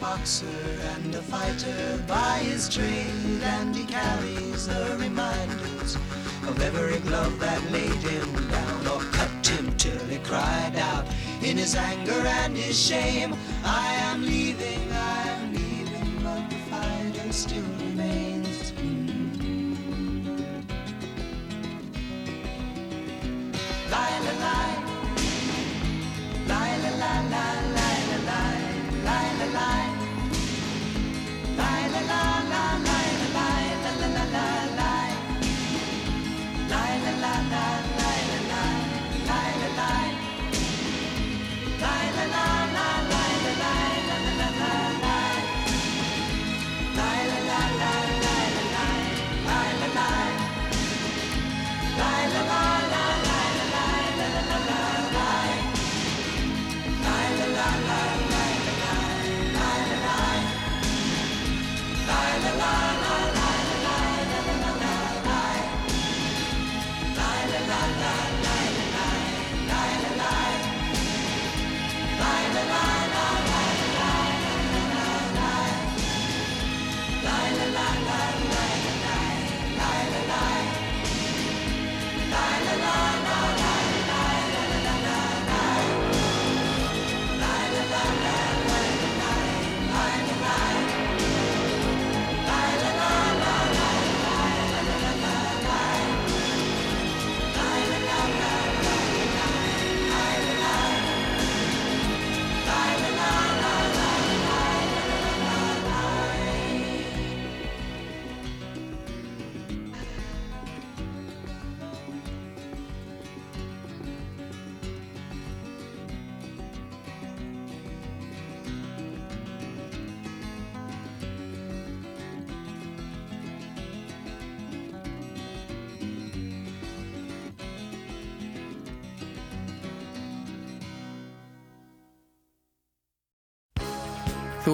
boxer 0.06 0.46
and 0.94 1.12
a 1.16 1.22
fighter 1.22 2.00
by 2.06 2.38
his 2.38 2.68
trade, 2.68 3.42
and 3.42 3.74
he 3.74 3.84
carries 3.84 4.68
the 4.68 4.96
reminders 5.00 5.96
of 6.48 6.62
every 6.62 7.00
glove 7.00 7.36
that 7.40 7.60
laid 7.72 8.02
him 8.12 8.30
down 8.48 8.86
or 8.86 9.00
cut 9.18 9.44
him 9.48 9.66
till 9.76 10.04
he 10.06 10.18
cried 10.18 10.76
out 10.76 11.06
in 11.42 11.56
his 11.56 11.74
anger 11.74 12.22
and 12.40 12.56
his 12.56 12.78
shame, 12.78 13.34
I 13.64 13.86
am 14.08 14.22
leaving, 14.22 14.84
I 14.92 15.22
am 15.38 15.52
leaving, 15.52 16.10
but 16.22 16.42
the 16.50 16.60
fighter 16.70 17.32
still 17.32 17.75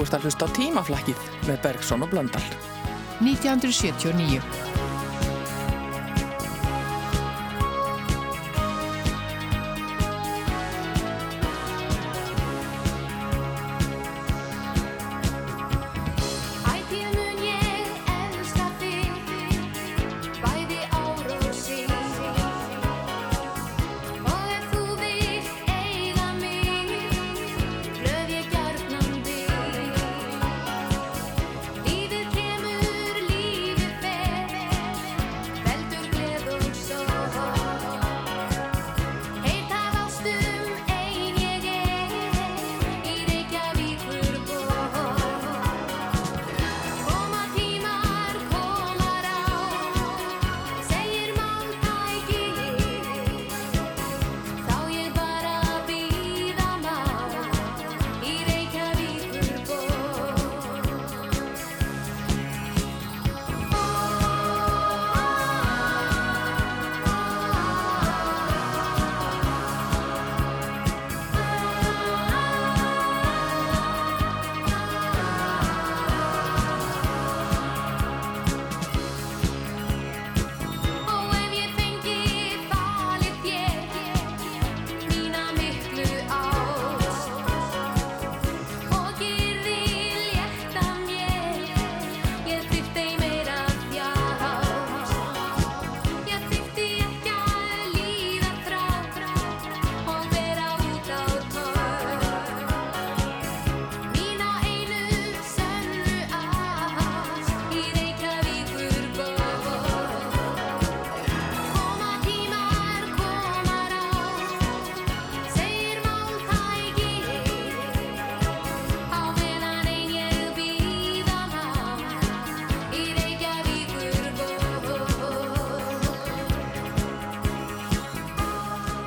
ert 0.04 0.18
að 0.18 0.28
hlusta 0.28 0.50
á 0.50 0.54
tímaflakkið 0.58 1.24
með 1.48 1.64
Bergson 1.66 2.04
og 2.06 2.12
Blöndal. 2.12 2.44
1979 3.22 4.71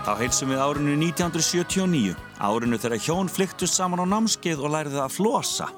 Þá 0.05 0.19
heilsum 0.19 0.51
við 0.53 0.59
árinu 0.61 0.91
1979, 1.01 2.11
árinu 2.45 2.77
þegar 2.77 3.01
hjón 3.01 3.29
flyktust 3.33 3.73
saman 3.73 4.03
á 4.03 4.05
námskeið 4.05 4.61
og 4.61 4.75
læriði 4.75 4.99
að 5.01 5.15
flosa. 5.15 5.71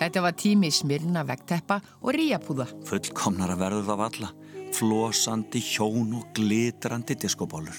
Þetta 0.00 0.22
var 0.24 0.38
tími 0.40 0.70
smirna 0.72 1.20
vegteppa 1.28 1.82
og 2.00 2.16
ríapúða. 2.16 2.64
Fullkomnara 2.88 3.58
verður 3.60 3.84
það 3.90 4.00
valla, 4.00 4.30
flosandi 4.72 5.60
hjón 5.60 6.16
og 6.16 6.30
glitrandi 6.32 7.18
diskobólur. 7.26 7.76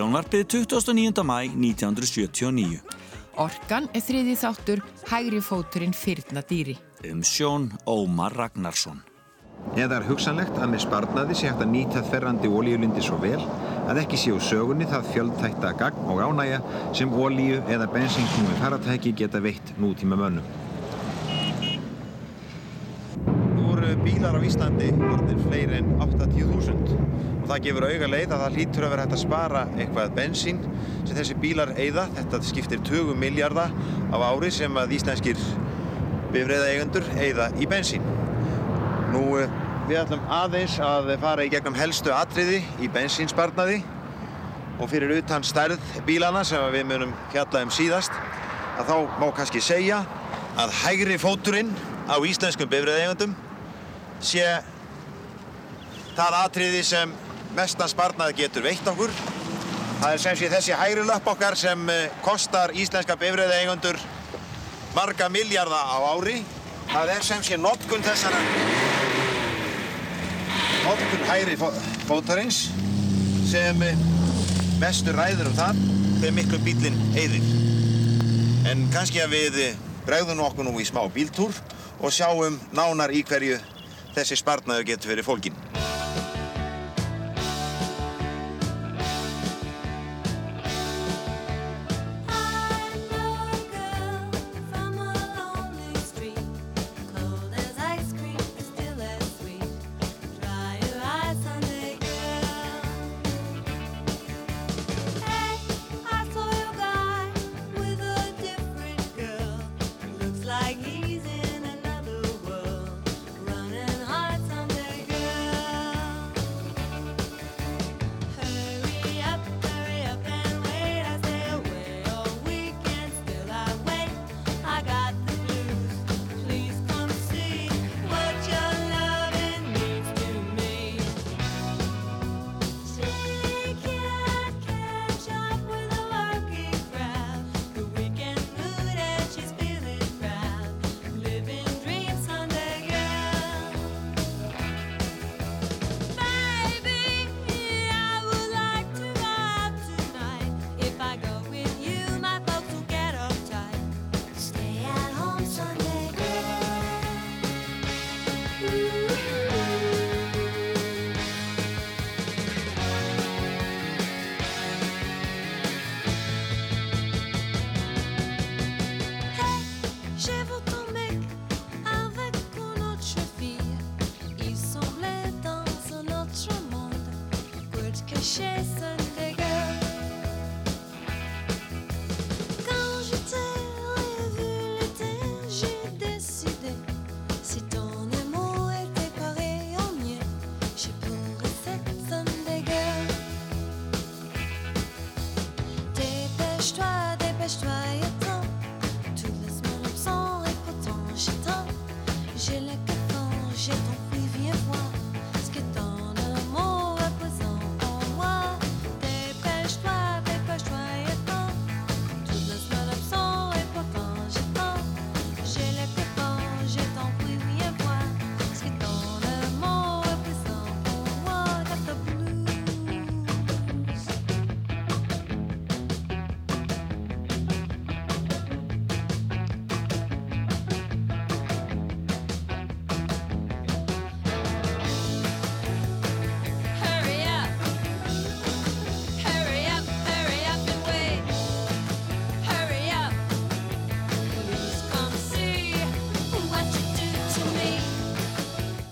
Sjónvarpið 0.00 0.44
29. 0.48 1.22
mæ 1.28 1.38
1979. 1.60 2.78
Orkan 3.36 3.88
er 3.92 4.00
þriði 4.00 4.36
þáttur 4.40 4.80
hægri 5.10 5.40
fóturinn 5.44 5.92
fyrna 5.92 6.40
dýri. 6.40 6.78
Um 7.04 7.20
sjón 7.20 7.66
Ómar 7.84 8.32
Ragnarsson. 8.32 9.02
Eða 9.76 9.98
er 9.98 10.06
hugsanlegt 10.08 10.56
að 10.56 10.72
með 10.72 10.82
sparnaði 10.86 11.36
sé 11.36 11.50
hægt 11.50 11.60
að 11.66 11.72
nýta 11.74 12.00
þerrandi 12.08 12.48
ólíulindi 12.48 13.04
svo 13.04 13.20
vel 13.20 13.42
að 13.92 14.00
ekki 14.06 14.22
séu 14.24 14.40
sögunni 14.40 14.88
það 14.88 15.12
fjöldtækta 15.12 15.76
gagn 15.84 16.08
og 16.08 16.24
ánægja 16.24 16.64
sem 16.96 17.12
ólíu 17.12 17.60
eða 17.68 17.92
bensinknúi 17.92 18.56
faratæki 18.62 19.12
geta 19.20 19.44
veitt 19.44 19.76
nútíma 19.76 20.16
mönnum. 20.16 20.48
Og 27.50 27.56
það 27.56 27.64
gefur 27.64 27.84
auga 27.88 28.06
leið 28.06 28.32
að 28.32 28.42
það 28.44 28.56
hlýtur 28.56 28.84
að 28.86 28.92
vera 28.92 29.04
hægt 29.04 29.14
að 29.16 29.20
spara 29.24 29.60
eitthvað 29.74 30.12
bensín 30.14 30.58
sem 31.08 31.16
þessi 31.16 31.34
bílar 31.42 31.72
eyða. 31.74 32.04
Þetta 32.14 32.38
skiptir 32.46 32.82
20 32.86 33.16
miljardar 33.18 33.72
á 34.14 34.16
ári 34.22 34.50
sem 34.54 34.76
að 34.78 34.92
íslenskir 34.94 35.40
bifreiða 36.30 36.68
eigendur 36.70 37.08
eyða 37.18 37.48
í 37.58 37.66
bensín. 37.66 38.04
Nú, 39.10 39.24
eh, 39.40 39.50
við 39.88 39.98
ætlum 39.98 40.22
aðeins 40.30 40.76
að 40.78 41.10
fara 41.18 41.42
í 41.42 41.50
gegnum 41.50 41.74
helstu 41.74 42.12
atriði 42.14 42.60
í 42.78 42.90
bensínsparnaði 42.94 43.80
og 44.78 44.86
fyrir 44.92 45.16
utan 45.18 45.42
stærð 45.42 45.80
bílana 46.06 46.44
sem 46.46 46.62
við 46.70 46.86
munum 46.86 47.14
fjalla 47.32 47.64
um 47.66 47.72
síðast 47.74 48.12
að 48.78 48.92
þá 48.92 49.18
má 49.18 49.26
kannski 49.34 49.60
segja 49.60 50.04
að 50.56 50.70
hægri 50.84 51.18
fóturinn 51.18 51.74
á 52.06 52.14
íslenskum 52.22 52.70
bifreiðeigandum 52.70 53.34
sé 54.20 54.46
það 56.14 56.38
atriði 56.44 56.84
sem 56.86 57.18
mestan 57.56 57.88
sparnað 57.90 58.36
getur 58.38 58.62
veitt 58.66 58.86
okkur. 58.88 59.10
Það 60.00 60.12
er 60.16 60.22
sem 60.22 60.36
sé 60.40 60.48
þessi 60.52 60.76
hægri 60.80 61.02
löpp 61.04 61.26
okkar 61.34 61.56
sem 61.60 61.88
eh, 61.92 62.06
kostar 62.24 62.72
íslenska 62.72 63.16
bifreiðeigandur 63.20 63.98
marga 64.96 65.28
miljarda 65.28 65.76
á 65.76 65.98
ári. 66.14 66.40
Það 66.90 67.12
er 67.16 67.22
sem 67.26 67.42
sé 67.46 67.58
notkun 67.60 68.02
þessara 68.02 68.40
notkun 70.84 71.26
hægri 71.28 71.56
fó- 71.60 71.74
fótarins 72.08 72.62
sem 73.50 73.82
eh, 73.84 73.96
mestur 74.80 75.14
ræður 75.18 75.50
um 75.50 75.58
það 75.58 75.82
þegar 76.20 76.34
miklu 76.38 76.60
bílinn 76.64 76.96
eyðir. 77.18 77.44
En 78.70 78.86
kannski 78.94 79.20
að 79.22 79.34
við 79.36 79.60
eh, 79.68 79.76
bregðum 80.08 80.40
okkur 80.46 80.66
nú 80.66 80.74
í 80.80 80.88
smá 80.88 81.02
bíltúr 81.12 81.52
og 82.00 82.14
sjáum 82.14 82.56
nánar 82.72 83.12
í 83.12 83.20
hverju 83.28 83.58
þessi 84.16 84.40
sparnaður 84.40 84.88
getur 84.94 85.12
verið 85.12 85.28
fólkin. 85.28 85.60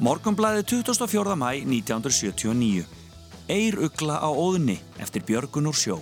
Morgunblæði 0.09 0.63
24. 0.65 1.35
mæ 1.37 1.51
1979. 1.69 2.87
Eir 3.53 3.75
ugla 3.77 4.15
á 4.17 4.33
óðni 4.33 4.79
eftir 4.97 5.21
Björgun 5.21 5.69
úr 5.69 5.77
sjó. 5.77 5.99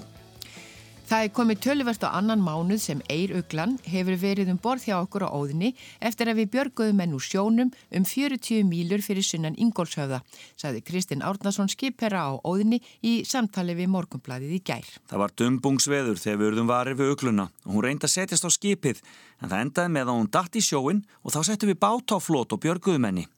Það 1.11 1.25
er 1.25 1.33
komið 1.35 1.59
töluvert 1.65 2.07
á 2.07 2.15
annan 2.15 2.39
mánuð 2.39 2.79
sem 2.85 3.03
Eiruglan 3.11 3.75
hefur 3.83 4.15
verið 4.23 4.53
um 4.53 4.61
borð 4.63 4.87
hjá 4.87 4.95
okkur 5.01 5.27
á 5.27 5.35
óðinni 5.35 5.73
eftir 5.99 6.31
að 6.31 6.39
við 6.39 6.53
björguðum 6.55 7.03
menn 7.03 7.19
úr 7.19 7.27
sjónum 7.27 7.75
um 7.75 8.07
40 8.07 8.63
mílur 8.71 9.03
fyrir 9.03 9.27
sunnan 9.27 9.59
Ingólfshöfða, 9.59 10.23
sagði 10.55 10.87
Kristinn 10.87 11.27
Árnason 11.27 11.71
skipherra 11.71 12.31
á 12.31 12.39
óðinni 12.47 12.79
í 13.03 13.25
samtali 13.27 13.75
við 13.75 13.91
morgunbladið 13.91 14.55
í 14.55 14.63
gær. 14.63 14.87
Það 15.11 15.23
var 15.25 15.35
dumbungsveður 15.35 16.23
þegar 16.23 16.43
við 16.45 16.53
urðum 16.53 16.71
varir 16.71 16.99
við 17.03 17.15
ugluna 17.17 17.51
og 17.67 17.75
hún 17.75 17.89
reyndi 17.91 18.07
að 18.07 18.19
setjast 18.21 18.47
á 18.47 18.51
skipið 18.55 19.03
en 19.43 19.51
það 19.51 19.63
endaði 19.65 19.99
með 19.99 20.11
að 20.13 20.21
hún 20.21 20.35
datt 20.39 20.55
í 20.55 20.63
sjóin 20.63 21.03
og 21.27 21.35
þá 21.35 21.41
settum 21.51 21.75
við 21.75 21.83
bát 21.83 22.15
á 22.15 22.19
flót 22.23 22.55
og 22.55 22.63
björguðum 22.63 23.11
henni. 23.11 23.33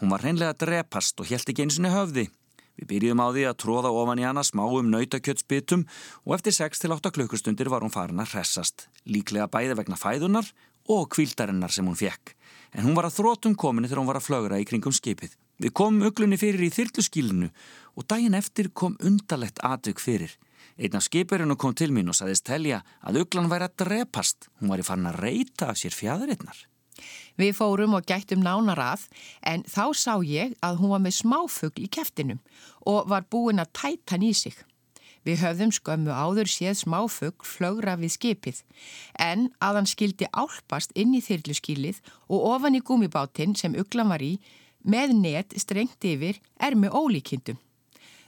Hún 0.00 0.10
var 0.10 0.24
hreinlega 0.24 0.56
drepast 0.58 1.20
og 1.20 1.30
held 1.30 1.50
ekki 1.50 1.66
eins 1.66 1.78
og 1.78 1.92
höfði. 1.92 2.28
Við 2.74 2.88
byrjuðum 2.90 3.22
á 3.22 3.28
því 3.30 3.42
að 3.46 3.58
tróða 3.62 3.90
ofan 3.94 4.18
í 4.18 4.26
hana 4.26 4.42
smáum 4.42 4.88
nautakjötsbytum 4.90 5.84
og 6.26 6.34
eftir 6.34 6.56
6-8 6.56 7.12
klukkustundir 7.14 7.70
var 7.70 7.86
hún 7.86 7.94
farin 7.94 8.18
að 8.18 8.34
hressast, 8.34 8.88
líklega 9.06 9.46
bæði 9.46 9.76
vegna 9.78 9.98
fæðunar 9.98 10.48
og 10.90 11.06
kvildarinnar 11.14 11.72
sem 11.72 11.86
hún 11.86 11.98
fekk. 11.98 12.34
En 12.74 12.88
hún 12.88 12.98
var 12.98 13.06
að 13.06 13.20
þrótum 13.20 13.54
kominu 13.54 13.86
þegar 13.86 14.02
hún 14.02 14.10
var 14.10 14.18
að 14.18 14.26
flögra 14.26 14.58
í 14.58 14.66
kringum 14.66 14.94
skipið. 14.94 15.36
Við 15.62 15.74
komum 15.78 16.08
uglunni 16.08 16.38
fyrir 16.40 16.66
í 16.66 16.72
þyrluskílinu 16.74 17.52
og 17.94 18.08
daginn 18.10 18.34
eftir 18.34 18.72
kom 18.74 18.98
undalett 18.98 19.62
atvik 19.62 20.02
fyrir. 20.02 20.34
Einn 20.74 20.98
af 20.98 21.06
skipurinu 21.06 21.54
kom 21.54 21.76
til 21.78 21.92
mín 21.94 22.10
og 22.10 22.18
saðist 22.18 22.48
telja 22.48 22.82
að 23.06 23.22
uglan 23.22 23.50
væri 23.52 23.68
að 23.68 23.76
drepast. 23.84 24.48
Hún 24.58 24.74
var 24.74 24.82
í 24.82 24.86
farin 24.86 25.06
að 25.06 25.20
reyta 25.22 25.70
af 25.70 25.78
sér 25.78 25.94
fjæðurinnar. 25.94 26.64
Við 27.40 27.56
fórum 27.58 27.96
og 27.98 28.06
gættum 28.06 28.44
nánar 28.44 28.78
að 28.78 29.08
en 29.42 29.64
þá 29.66 29.84
sá 29.98 30.14
ég 30.22 30.54
að 30.62 30.78
hún 30.82 30.92
var 30.94 31.02
með 31.02 31.18
smáfugl 31.18 31.82
í 31.82 31.90
keftinum 31.90 32.38
og 32.86 33.08
var 33.10 33.26
búin 33.30 33.62
að 33.62 33.72
tæta 33.74 34.14
hann 34.14 34.26
í 34.28 34.30
sig. 34.38 34.54
Við 35.24 35.40
höfðum 35.40 35.72
skömmu 35.72 36.12
áður 36.12 36.50
séð 36.52 36.76
smáfugl 36.82 37.48
flögra 37.48 37.96
við 37.96 38.12
skipið 38.18 38.60
en 39.18 39.48
að 39.58 39.80
hann 39.80 39.88
skildi 39.88 40.28
álpast 40.30 40.92
inn 40.94 41.16
í 41.16 41.22
þyrluskílið 41.24 42.02
og 42.28 42.48
ofan 42.52 42.76
í 42.76 42.84
gúmibátinn 42.84 43.56
sem 43.56 43.74
uglan 43.80 44.12
var 44.12 44.22
í 44.22 44.36
með 44.84 45.16
net 45.16 45.56
strengt 45.58 46.04
yfir 46.04 46.38
er 46.60 46.76
með 46.76 46.94
ólíkindum. 47.00 47.58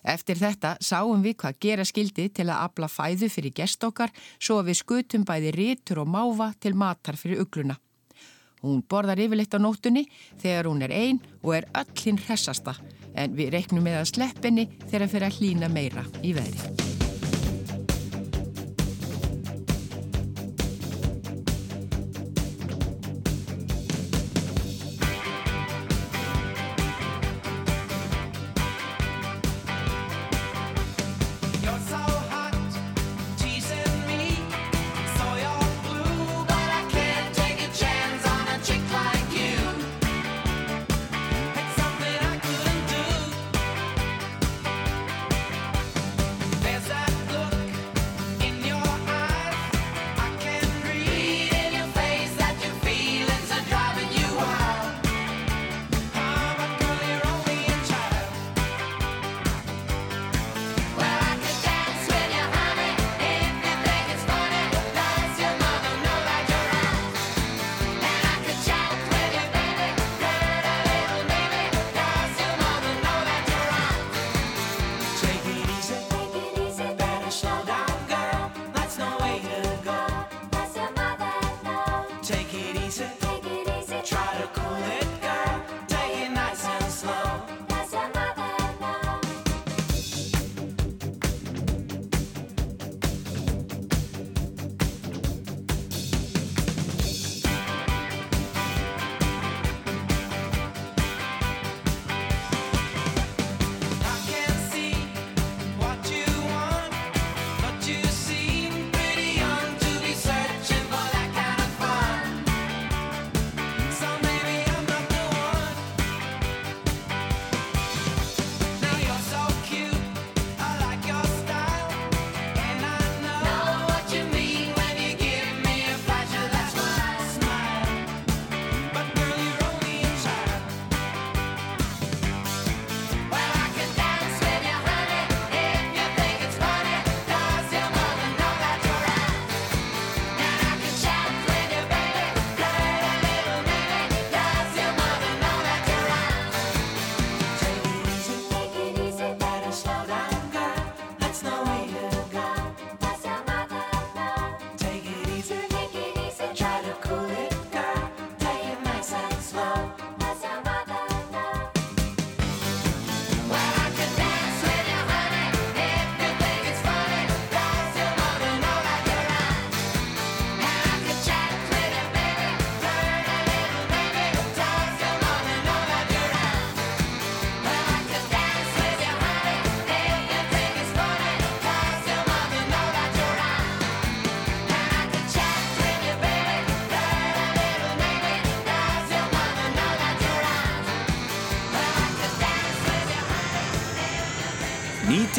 Eftir 0.06 0.38
þetta 0.38 0.76
sáum 0.80 1.22
við 1.22 1.36
hvað 1.42 1.58
gera 1.60 1.84
skildi 1.84 2.28
til 2.30 2.46
að 2.48 2.62
abla 2.62 2.88
fæðu 2.88 3.28
fyrir 3.30 3.54
gestokkar 3.54 4.14
svo 4.38 4.62
við 4.66 4.80
skutum 4.80 5.26
bæði 5.26 5.52
rítur 5.56 6.02
og 6.02 6.10
máva 6.10 6.52
til 6.62 6.74
matar 6.78 7.18
fyrir 7.18 7.42
ugluna. 7.42 7.76
Hún 8.66 8.82
borðar 8.90 9.20
yfirleitt 9.22 9.54
á 9.54 9.62
nóttunni 9.62 10.06
þegar 10.42 10.66
hún 10.70 10.82
er 10.82 10.94
ein 10.96 11.22
og 11.44 11.54
er 11.60 11.68
öll 11.78 12.02
hinn 12.02 12.18
hressasta 12.26 12.74
en 13.14 13.38
við 13.38 13.54
reiknum 13.54 13.86
með 13.86 14.00
að 14.02 14.10
sleppinni 14.14 14.68
þegar 14.88 15.08
fyrir 15.14 15.30
að 15.30 15.40
hlýna 15.40 15.72
meira 15.72 16.04
í 16.26 16.34
veðri. 16.36 16.95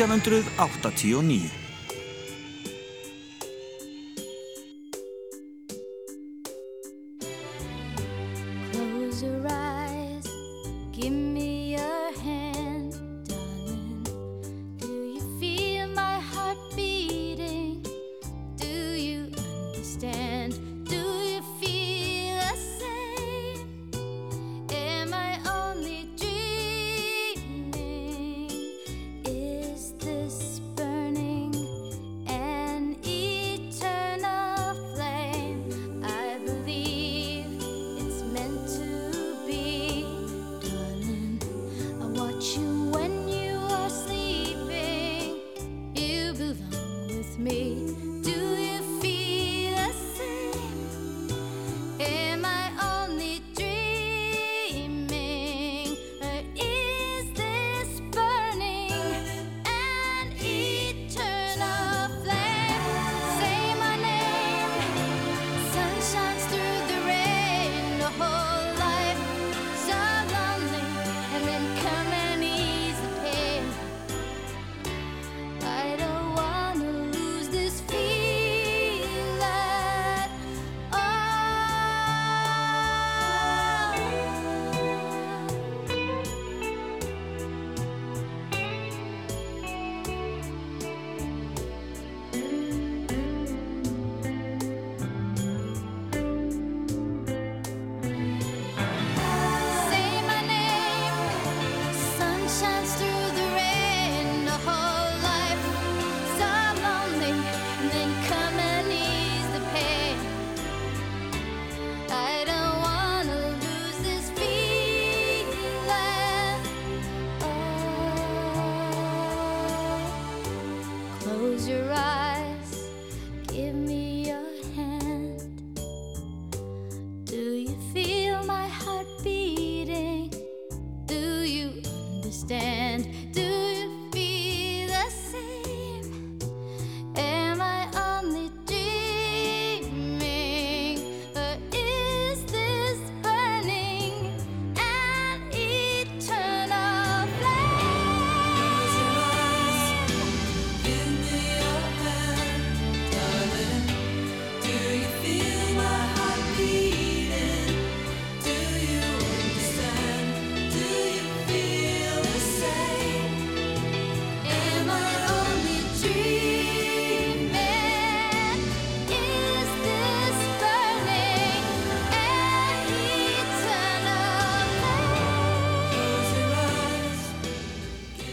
1989. 0.06 1.67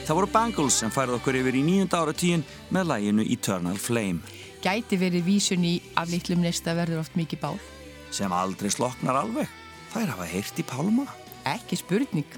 Það 0.05 0.17
voru 0.19 0.29
Bangles 0.33 0.79
sem 0.83 0.93
færði 0.93 1.17
okkur 1.17 1.37
yfir 1.41 1.57
í 1.57 1.63
nýjunda 1.65 2.03
áratíin 2.05 2.43
með 2.75 2.91
læginu 2.91 3.25
Eternal 3.33 3.79
Flame 3.81 4.21
Gæti 4.65 4.97
verið 4.97 5.27
vísun 5.27 5.65
í 5.69 5.75
af 6.01 6.09
litlum 6.09 6.41
nesta 6.41 6.73
verður 6.73 7.03
oft 7.03 7.19
mikið 7.21 7.41
bál. 7.43 7.59
sem 8.11 8.33
aldrei 8.33 8.71
sloknar 8.71 9.17
alveg. 9.19 9.49
Þær 9.93 10.13
hafa 10.15 10.25
heyrt 10.31 10.59
í 10.59 10.65
Pálma. 10.65 11.05
Ekki 11.45 11.77
spurning. 11.77 12.37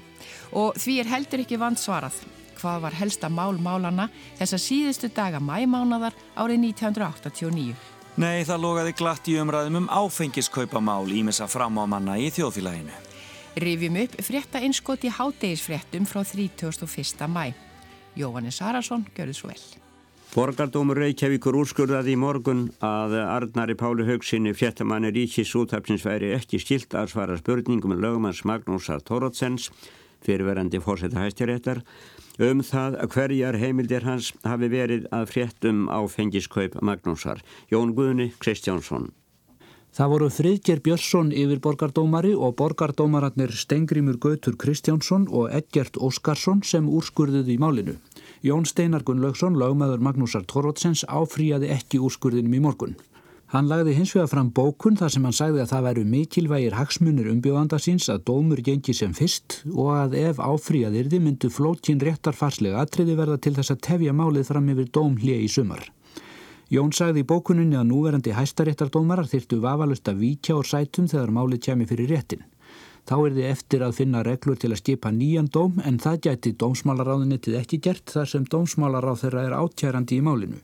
Og 0.51 0.75
því 0.75 0.99
er 0.99 1.11
heldur 1.11 1.43
ekki 1.43 1.59
vand 1.61 1.79
svarað. 1.79 2.17
Hvað 2.57 2.81
var 2.81 2.97
helsta 2.97 3.29
mál 3.29 3.55
málana 3.61 4.09
þessa 4.39 4.57
síðustu 4.59 5.07
daga 5.13 5.39
mæmánadar 5.39 6.17
árið 6.35 6.63
1989? 6.73 7.75
Nei, 8.17 8.43
það 8.43 8.63
logaði 8.65 8.95
glatt 8.97 9.27
í 9.29 9.37
umræðum 9.39 9.83
um 9.83 9.91
áfengiskaupamál 9.93 11.05
ímessa 11.07 11.47
fram 11.47 11.77
á 11.79 11.85
manna 11.85 12.17
í 12.17 12.31
þjóðfélaginu. 12.33 13.06
Rifjum 13.57 13.95
upp 14.03 14.15
frétta 14.21 14.59
einskot 14.61 15.01
í 15.07 15.09
hádegisfréttum 15.09 16.05
frá 16.05 16.21
31. 16.21 17.25
mæ. 17.25 17.55
Jóhannes 18.17 18.59
Arason, 18.61 19.05
görðu 19.17 19.33
svo 19.33 19.49
vel. 19.49 19.61
Borgardómur 20.35 20.99
Reykjavíkur 21.01 21.55
úrskurðaði 21.57 22.13
í 22.13 22.19
morgun 22.21 22.67
að 22.83 23.15
Arnari 23.23 23.73
Páli 23.79 24.05
Haugsinni 24.05 24.53
fréttamanni 24.53 25.09
Ríkis 25.15 25.55
útapsins 25.57 26.05
væri 26.05 26.33
ekki 26.35 26.59
skilt 26.61 26.93
að 26.93 27.13
svara 27.15 27.37
spurningum 27.39 27.95
um 27.95 28.03
lögumanns 28.03 28.43
Magnúsar 28.45 29.01
Tórótsens, 29.01 29.71
fyrirverandi 30.21 30.81
fórseta 30.83 31.23
hæstiréttar, 31.23 31.81
um 32.37 32.61
það 32.61 32.99
að 33.01 33.13
hverjar 33.15 33.57
heimildir 33.57 34.05
hans 34.05 34.33
hafi 34.45 34.69
verið 34.69 35.07
að 35.09 35.31
fréttum 35.31 35.87
á 35.89 36.05
fengiskaup 36.05 36.77
Magnúsar. 36.85 37.41
Jón 37.73 37.97
Guðni 37.97 38.35
Kristjánsson. 38.37 39.09
Það 39.97 40.11
voru 40.11 40.25
Friðger 40.29 40.79
Björnsson 40.85 41.31
yfir 41.33 41.57
borgardómari 41.57 42.35
og 42.37 42.51
borgardómararnir 42.59 43.49
Stengrimur 43.57 44.19
Gautur 44.21 44.53
Kristjánsson 44.61 45.25
og 45.33 45.47
Eggert 45.57 45.97
Óskarsson 45.97 46.61
sem 46.61 46.85
úrskurðuði 46.85 47.55
í 47.55 47.57
málinu. 47.57 47.95
Jón 48.45 48.69
Steinar 48.69 49.01
Gunnlaugsson, 49.07 49.57
lögmaður 49.57 50.05
Magnúsar 50.05 50.45
Tórótsens, 50.45 51.01
áfríaði 51.09 51.73
ekki 51.73 51.97
úrskurðinum 51.97 52.53
í 52.53 52.61
morgun. 52.67 52.93
Hann 53.49 53.71
lagði 53.71 53.97
hins 53.97 54.13
vegar 54.13 54.29
fram 54.29 54.53
bókun 54.53 55.01
þar 55.01 55.15
sem 55.15 55.25
hann 55.25 55.39
sagði 55.39 55.65
að 55.65 55.73
það 55.73 55.85
væru 55.89 56.05
mikilvægir 56.13 56.77
hagsmunir 56.77 57.33
umbjóðanda 57.33 57.81
síns 57.81 58.05
að 58.13 58.25
dómur 58.29 58.61
gengi 58.61 58.93
sem 58.93 59.17
fyrst 59.17 59.63
og 59.73 59.95
að 59.97 60.17
ef 60.27 60.37
áfríaðirði 60.37 61.23
myndu 61.25 61.49
flókin 61.49 62.05
réttarfarslega 62.05 62.85
atriði 62.85 63.17
verða 63.17 63.41
til 63.41 63.57
þess 63.57 63.73
að 63.73 63.85
tefja 63.89 64.13
málið 64.13 64.51
fram 64.51 64.73
yfir 64.75 64.91
dómhlið 64.93 65.47
í 65.47 65.53
sumar. 65.57 65.87
Jón 66.67 66.89
sagði 66.91 67.21
í 67.23 67.27
bókuninni 67.27 67.77
að 67.79 67.85
núverandi 67.93 68.33
hæstaréttardómarar 68.35 69.29
þyrtu 69.31 69.61
vafalust 69.63 70.09
að 70.11 70.17
víkja 70.19 70.57
úr 70.59 70.67
sætum 70.67 71.05
þegar 71.07 71.31
málið 71.31 71.61
kemi 71.63 71.85
fyrir 71.87 72.11
réttin. 72.11 72.41
Þá 73.07 73.13
er 73.15 73.35
þið 73.37 73.45
eftir 73.53 73.85
að 73.85 73.93
finna 74.01 74.23
reglur 74.27 74.59
til 74.59 74.73
að 74.73 74.81
skipa 74.81 75.13
nýjan 75.15 75.47
dóm 75.47 75.77
en 75.87 75.99
það 76.03 76.17
gæti 76.25 76.51
dómsmálaráðunitið 76.59 77.55
ekki 77.61 77.79
gert 77.85 78.11
þar 78.11 78.27
sem 78.33 78.47
dómsmálaráð 78.51 79.21
þeirra 79.21 79.45
er 79.47 79.55
átkærandi 79.61 80.19
í 80.19 80.25
málinu. 80.27 80.59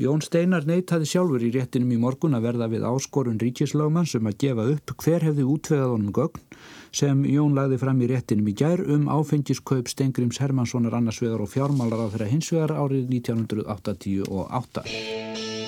Jón 0.00 0.24
Steinar 0.24 0.64
neytaði 0.64 1.10
sjálfur 1.10 1.44
í 1.44 1.52
réttinum 1.52 1.92
í 1.92 2.00
morgun 2.00 2.38
að 2.38 2.46
verða 2.46 2.70
við 2.72 2.86
áskorun 2.88 3.40
ríkislögmann 3.42 4.08
sem 4.08 4.24
að 4.24 4.38
gefa 4.40 4.64
upp 4.72 4.94
hver 5.04 5.26
hefði 5.28 5.44
útvegað 5.44 5.92
honum 5.98 6.14
gögn 6.16 6.46
sem 6.92 7.22
Jón 7.28 7.54
lagði 7.58 7.78
fram 7.80 8.00
í 8.02 8.08
réttinum 8.10 8.50
í 8.50 8.56
gær 8.56 8.82
um 8.82 9.08
áfengiskaup 9.12 9.90
Stengrims 9.90 10.40
Hermanssonar 10.42 10.96
annars 10.98 11.20
vegar 11.22 11.44
og 11.44 11.52
fjármálar 11.52 12.02
á 12.02 12.06
þeirra 12.10 12.30
hins 12.32 12.50
vegar 12.54 12.76
árið 12.76 13.14
1988. 13.20 15.59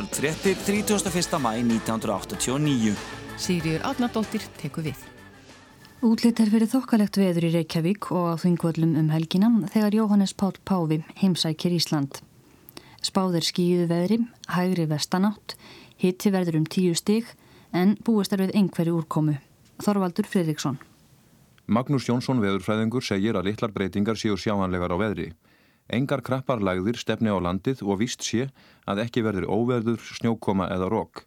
Kvöld 0.00 0.16
fréttir 0.16 0.56
31. 0.56 1.38
mæ 1.44 1.50
1989. 1.60 2.96
Sigriður 3.36 3.82
Átnardóttir 3.84 4.40
tekur 4.56 4.86
við. 4.86 5.00
Útlitt 6.00 6.40
er 6.40 6.48
fyrir 6.48 6.70
þokkalegt 6.72 7.18
veður 7.20 7.44
í 7.44 7.50
Reykjavík 7.52 8.08
og 8.16 8.30
á 8.32 8.34
þingvöllum 8.40 8.94
um 8.96 9.10
helgina 9.12 9.50
þegar 9.68 9.98
Jóhannes 9.98 10.32
Páll 10.32 10.56
Páfi 10.64 11.02
heimsækir 11.20 11.76
Ísland. 11.76 12.22
Spáðir 13.04 13.44
skíðu 13.44 13.90
veðri, 13.92 14.18
hægri 14.48 14.88
vestanátt, 14.88 15.58
hitti 16.00 16.32
verður 16.32 16.62
um 16.62 16.64
tíu 16.64 16.96
stig 16.96 17.28
en 17.76 17.98
búist 18.00 18.32
er 18.32 18.40
við 18.46 18.56
einhverju 18.56 19.02
úrkomu. 19.02 19.36
Þorvaldur 19.84 20.24
Fredriksson. 20.24 20.80
Magnús 21.68 22.08
Jónsson 22.08 22.40
veðurfræðingur 22.40 23.04
segir 23.04 23.36
að 23.36 23.52
litlar 23.52 23.76
breytingar 23.76 24.16
séu 24.16 24.40
sjáanlegar 24.40 24.96
á 24.96 24.96
veðri. 24.96 25.34
Engar 25.90 26.22
krappar 26.22 26.62
lagðir 26.62 26.98
stefni 27.00 27.32
á 27.34 27.38
landið 27.42 27.82
og 27.82 27.98
víst 27.98 28.22
sé 28.22 28.46
að 28.86 29.02
ekki 29.04 29.24
verður 29.26 29.48
óveður, 29.50 29.98
snjókoma 29.98 30.68
eða 30.70 30.86
rók. 30.92 31.24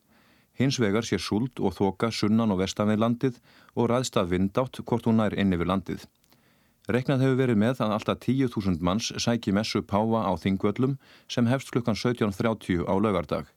Hins 0.55 0.77
vegar 0.79 1.03
sé 1.03 1.17
súld 1.19 1.59
og 1.59 1.75
þoka 1.75 2.11
sunnan 2.13 2.53
og 2.53 2.61
vestan 2.61 2.91
við 2.91 3.01
landið 3.03 3.39
og 3.75 3.89
ræðst 3.91 4.19
af 4.21 4.29
vindátt 4.31 4.79
hvort 4.85 5.09
hún 5.09 5.19
nær 5.19 5.35
inn 5.35 5.51
yfir 5.55 5.67
landið. 5.67 6.05
Reknað 6.87 7.23
hefur 7.23 7.39
verið 7.39 7.59
með 7.59 7.81
að 7.83 7.93
alltaf 7.95 8.23
10.000 8.23 8.83
manns 8.83 9.11
sæki 9.25 9.53
messu 9.55 9.81
páfa 9.87 10.23
á 10.27 10.31
þingvöllum 10.39 10.97
sem 11.31 11.47
hefst 11.47 11.71
klukkan 11.71 11.95
17.30 11.99 12.83
á 12.87 12.93
laugardag. 12.99 13.47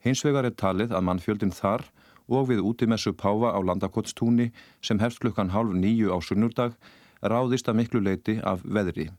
Hins 0.00 0.24
vegar 0.24 0.48
er 0.48 0.56
talið 0.56 0.92
að 0.96 1.06
mannfjöldin 1.08 1.56
þar 1.56 1.84
og 2.28 2.48
við 2.48 2.62
útimessu 2.64 3.12
páfa 3.12 3.52
á 3.56 3.58
landakotstúni 3.60 4.52
sem 4.80 5.00
hefst 5.00 5.20
klukkan 5.24 5.52
halv 5.52 5.72
nýju 5.76 6.12
á 6.12 6.18
sunnurdag 6.20 6.76
ráðist 7.20 7.68
að 7.68 7.80
miklu 7.80 8.04
leiti 8.04 8.38
af 8.44 8.62
veðri. 8.64 9.10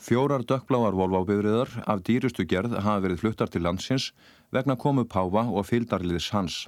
Fjórar 0.00 0.42
dökkbláar 0.42 0.94
volvábifriðar 0.98 1.70
af 1.86 2.02
dýrustu 2.04 2.44
gerð 2.44 2.74
hafa 2.82 3.02
verið 3.04 3.20
fluttar 3.22 3.50
til 3.50 3.62
landsins 3.62 4.10
vegna 4.52 4.76
komu 4.76 5.04
páfa 5.04 5.46
og 5.46 5.66
fylgdarliðs 5.68 6.30
hans. 6.34 6.66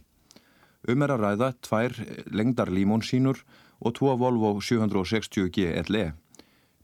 Um 0.86 1.02
er 1.02 1.12
að 1.16 1.24
ræða 1.24 1.48
tvær 1.66 1.96
lengdar 2.30 2.70
límónsínur 2.70 3.42
og 3.80 3.96
tvo 3.98 4.14
Volvo 4.16 4.60
760 4.60 5.50
GLE. 5.50 6.12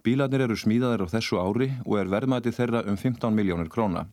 Bílarnir 0.03 0.43
eru 0.49 0.57
smíðaðir 0.59 1.07
á 1.07 1.13
þessu 1.15 1.39
ári 1.39 1.71
og 1.87 2.01
er 2.01 2.11
verðmæti 2.11 2.51
þeirra 2.51 2.83
um 2.91 2.99
15 2.99 3.31
miljónir 3.31 3.71
króna. 3.71 4.09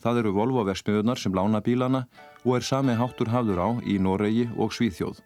Það 0.00 0.22
eru 0.22 0.32
Volvo 0.32 0.64
versmiðunar 0.64 1.20
sem 1.20 1.36
lána 1.36 1.60
bílana 1.60 2.06
og 2.40 2.56
er 2.56 2.64
sami 2.64 2.96
háttur 2.96 3.28
hafður 3.28 3.60
á 3.60 3.68
í 3.84 3.98
Noregi 4.00 4.48
og 4.56 4.72
Svíþjóð. 4.72 5.20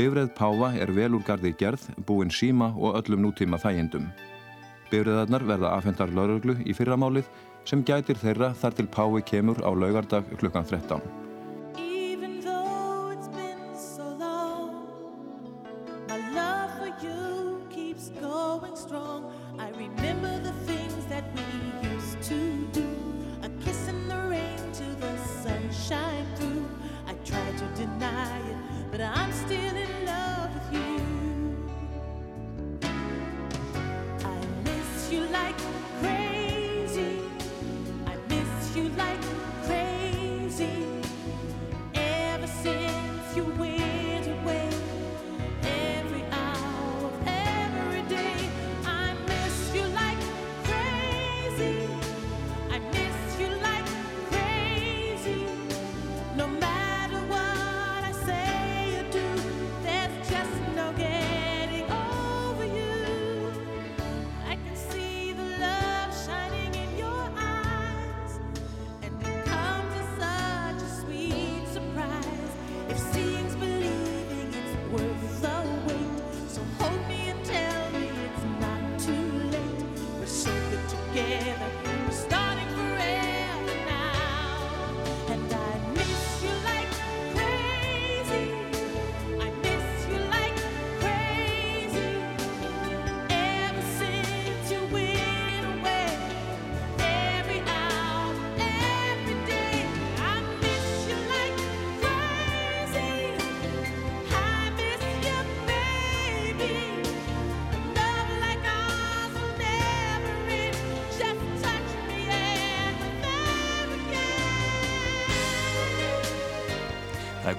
Bifreð 0.00 0.32
Páfa 0.32 0.72
er 0.80 0.94
vel 0.96 1.12
úr 1.12 1.26
gardi 1.26 1.52
gerð, 1.52 1.84
búin 2.08 2.32
síma 2.32 2.72
og 2.72 2.96
öllum 3.02 3.28
nútíma 3.28 3.60
þægindum. 3.60 4.08
Bifreðarnar 4.90 5.46
verða 5.46 5.72
afhendar 5.78 6.12
lauruglu 6.14 6.58
í 6.66 6.74
fyrramálið 6.76 7.30
sem 7.68 7.84
gætir 7.86 8.18
þeirra 8.18 8.52
þar 8.58 8.78
til 8.78 8.88
Pái 8.90 9.24
kemur 9.32 9.62
á 9.62 9.70
laugardag 9.70 10.30
klukkan 10.40 10.66
13. 10.66 11.29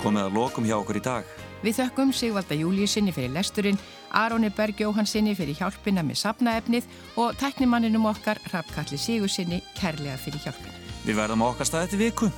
komið 0.04 0.28
að 0.28 0.38
lokum 0.38 0.68
hjá 0.68 0.76
okkur 0.80 1.00
í 1.00 1.04
dag. 1.06 1.34
Við 1.62 1.78
þökkum 1.78 2.14
Sigvalda 2.18 2.58
Júliusinni 2.58 3.14
fyrir 3.14 3.34
lesturinn, 3.36 3.78
Aroni 4.18 4.50
Berg 4.50 4.82
Jóhansinni 4.82 5.36
fyrir 5.38 5.60
hjálpina 5.60 6.04
með 6.06 6.24
sapnaefnið 6.24 6.88
og 7.22 7.38
tæknimanninum 7.42 8.10
okkar 8.10 8.42
Hrafkalli 8.50 8.98
Sigursinni 8.98 9.62
kærlega 9.78 10.18
fyrir 10.22 10.42
hjálpina. 10.48 10.74
Við 11.06 11.22
verðum 11.22 11.46
okkar 11.46 11.70
staði 11.70 11.94
til 11.94 12.02
viku. 12.08 12.32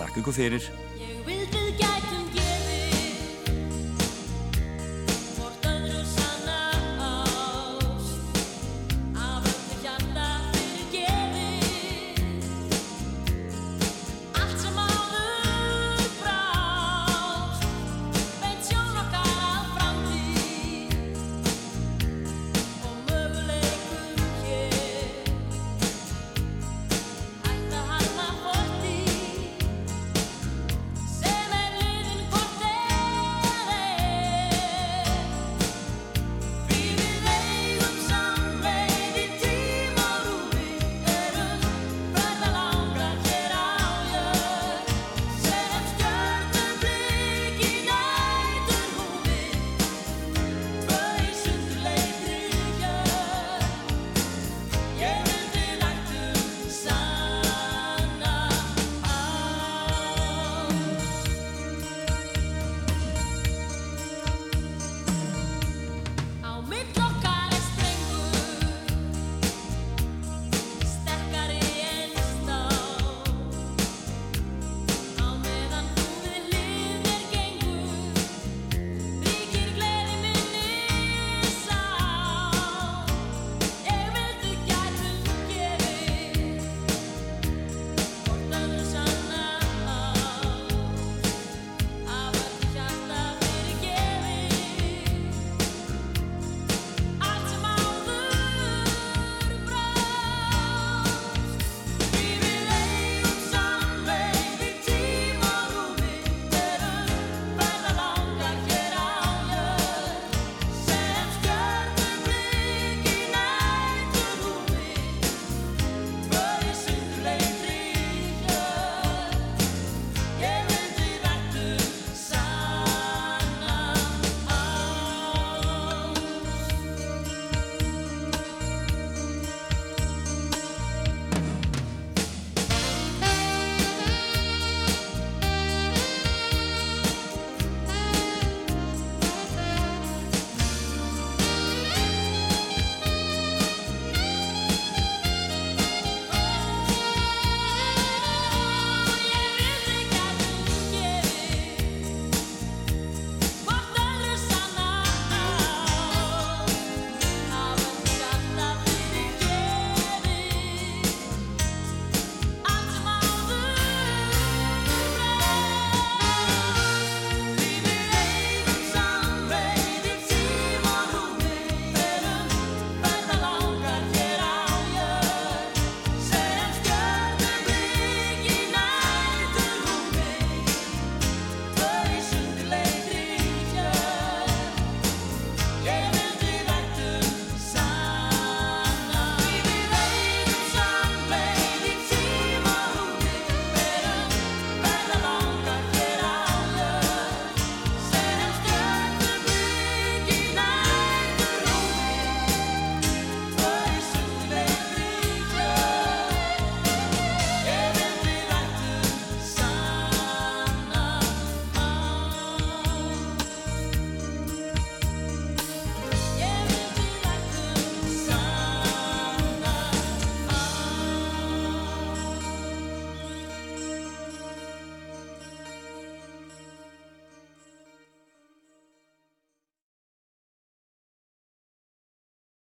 Takk 0.00 0.18
ykkur 0.18 0.42
fyrir. 0.42 0.83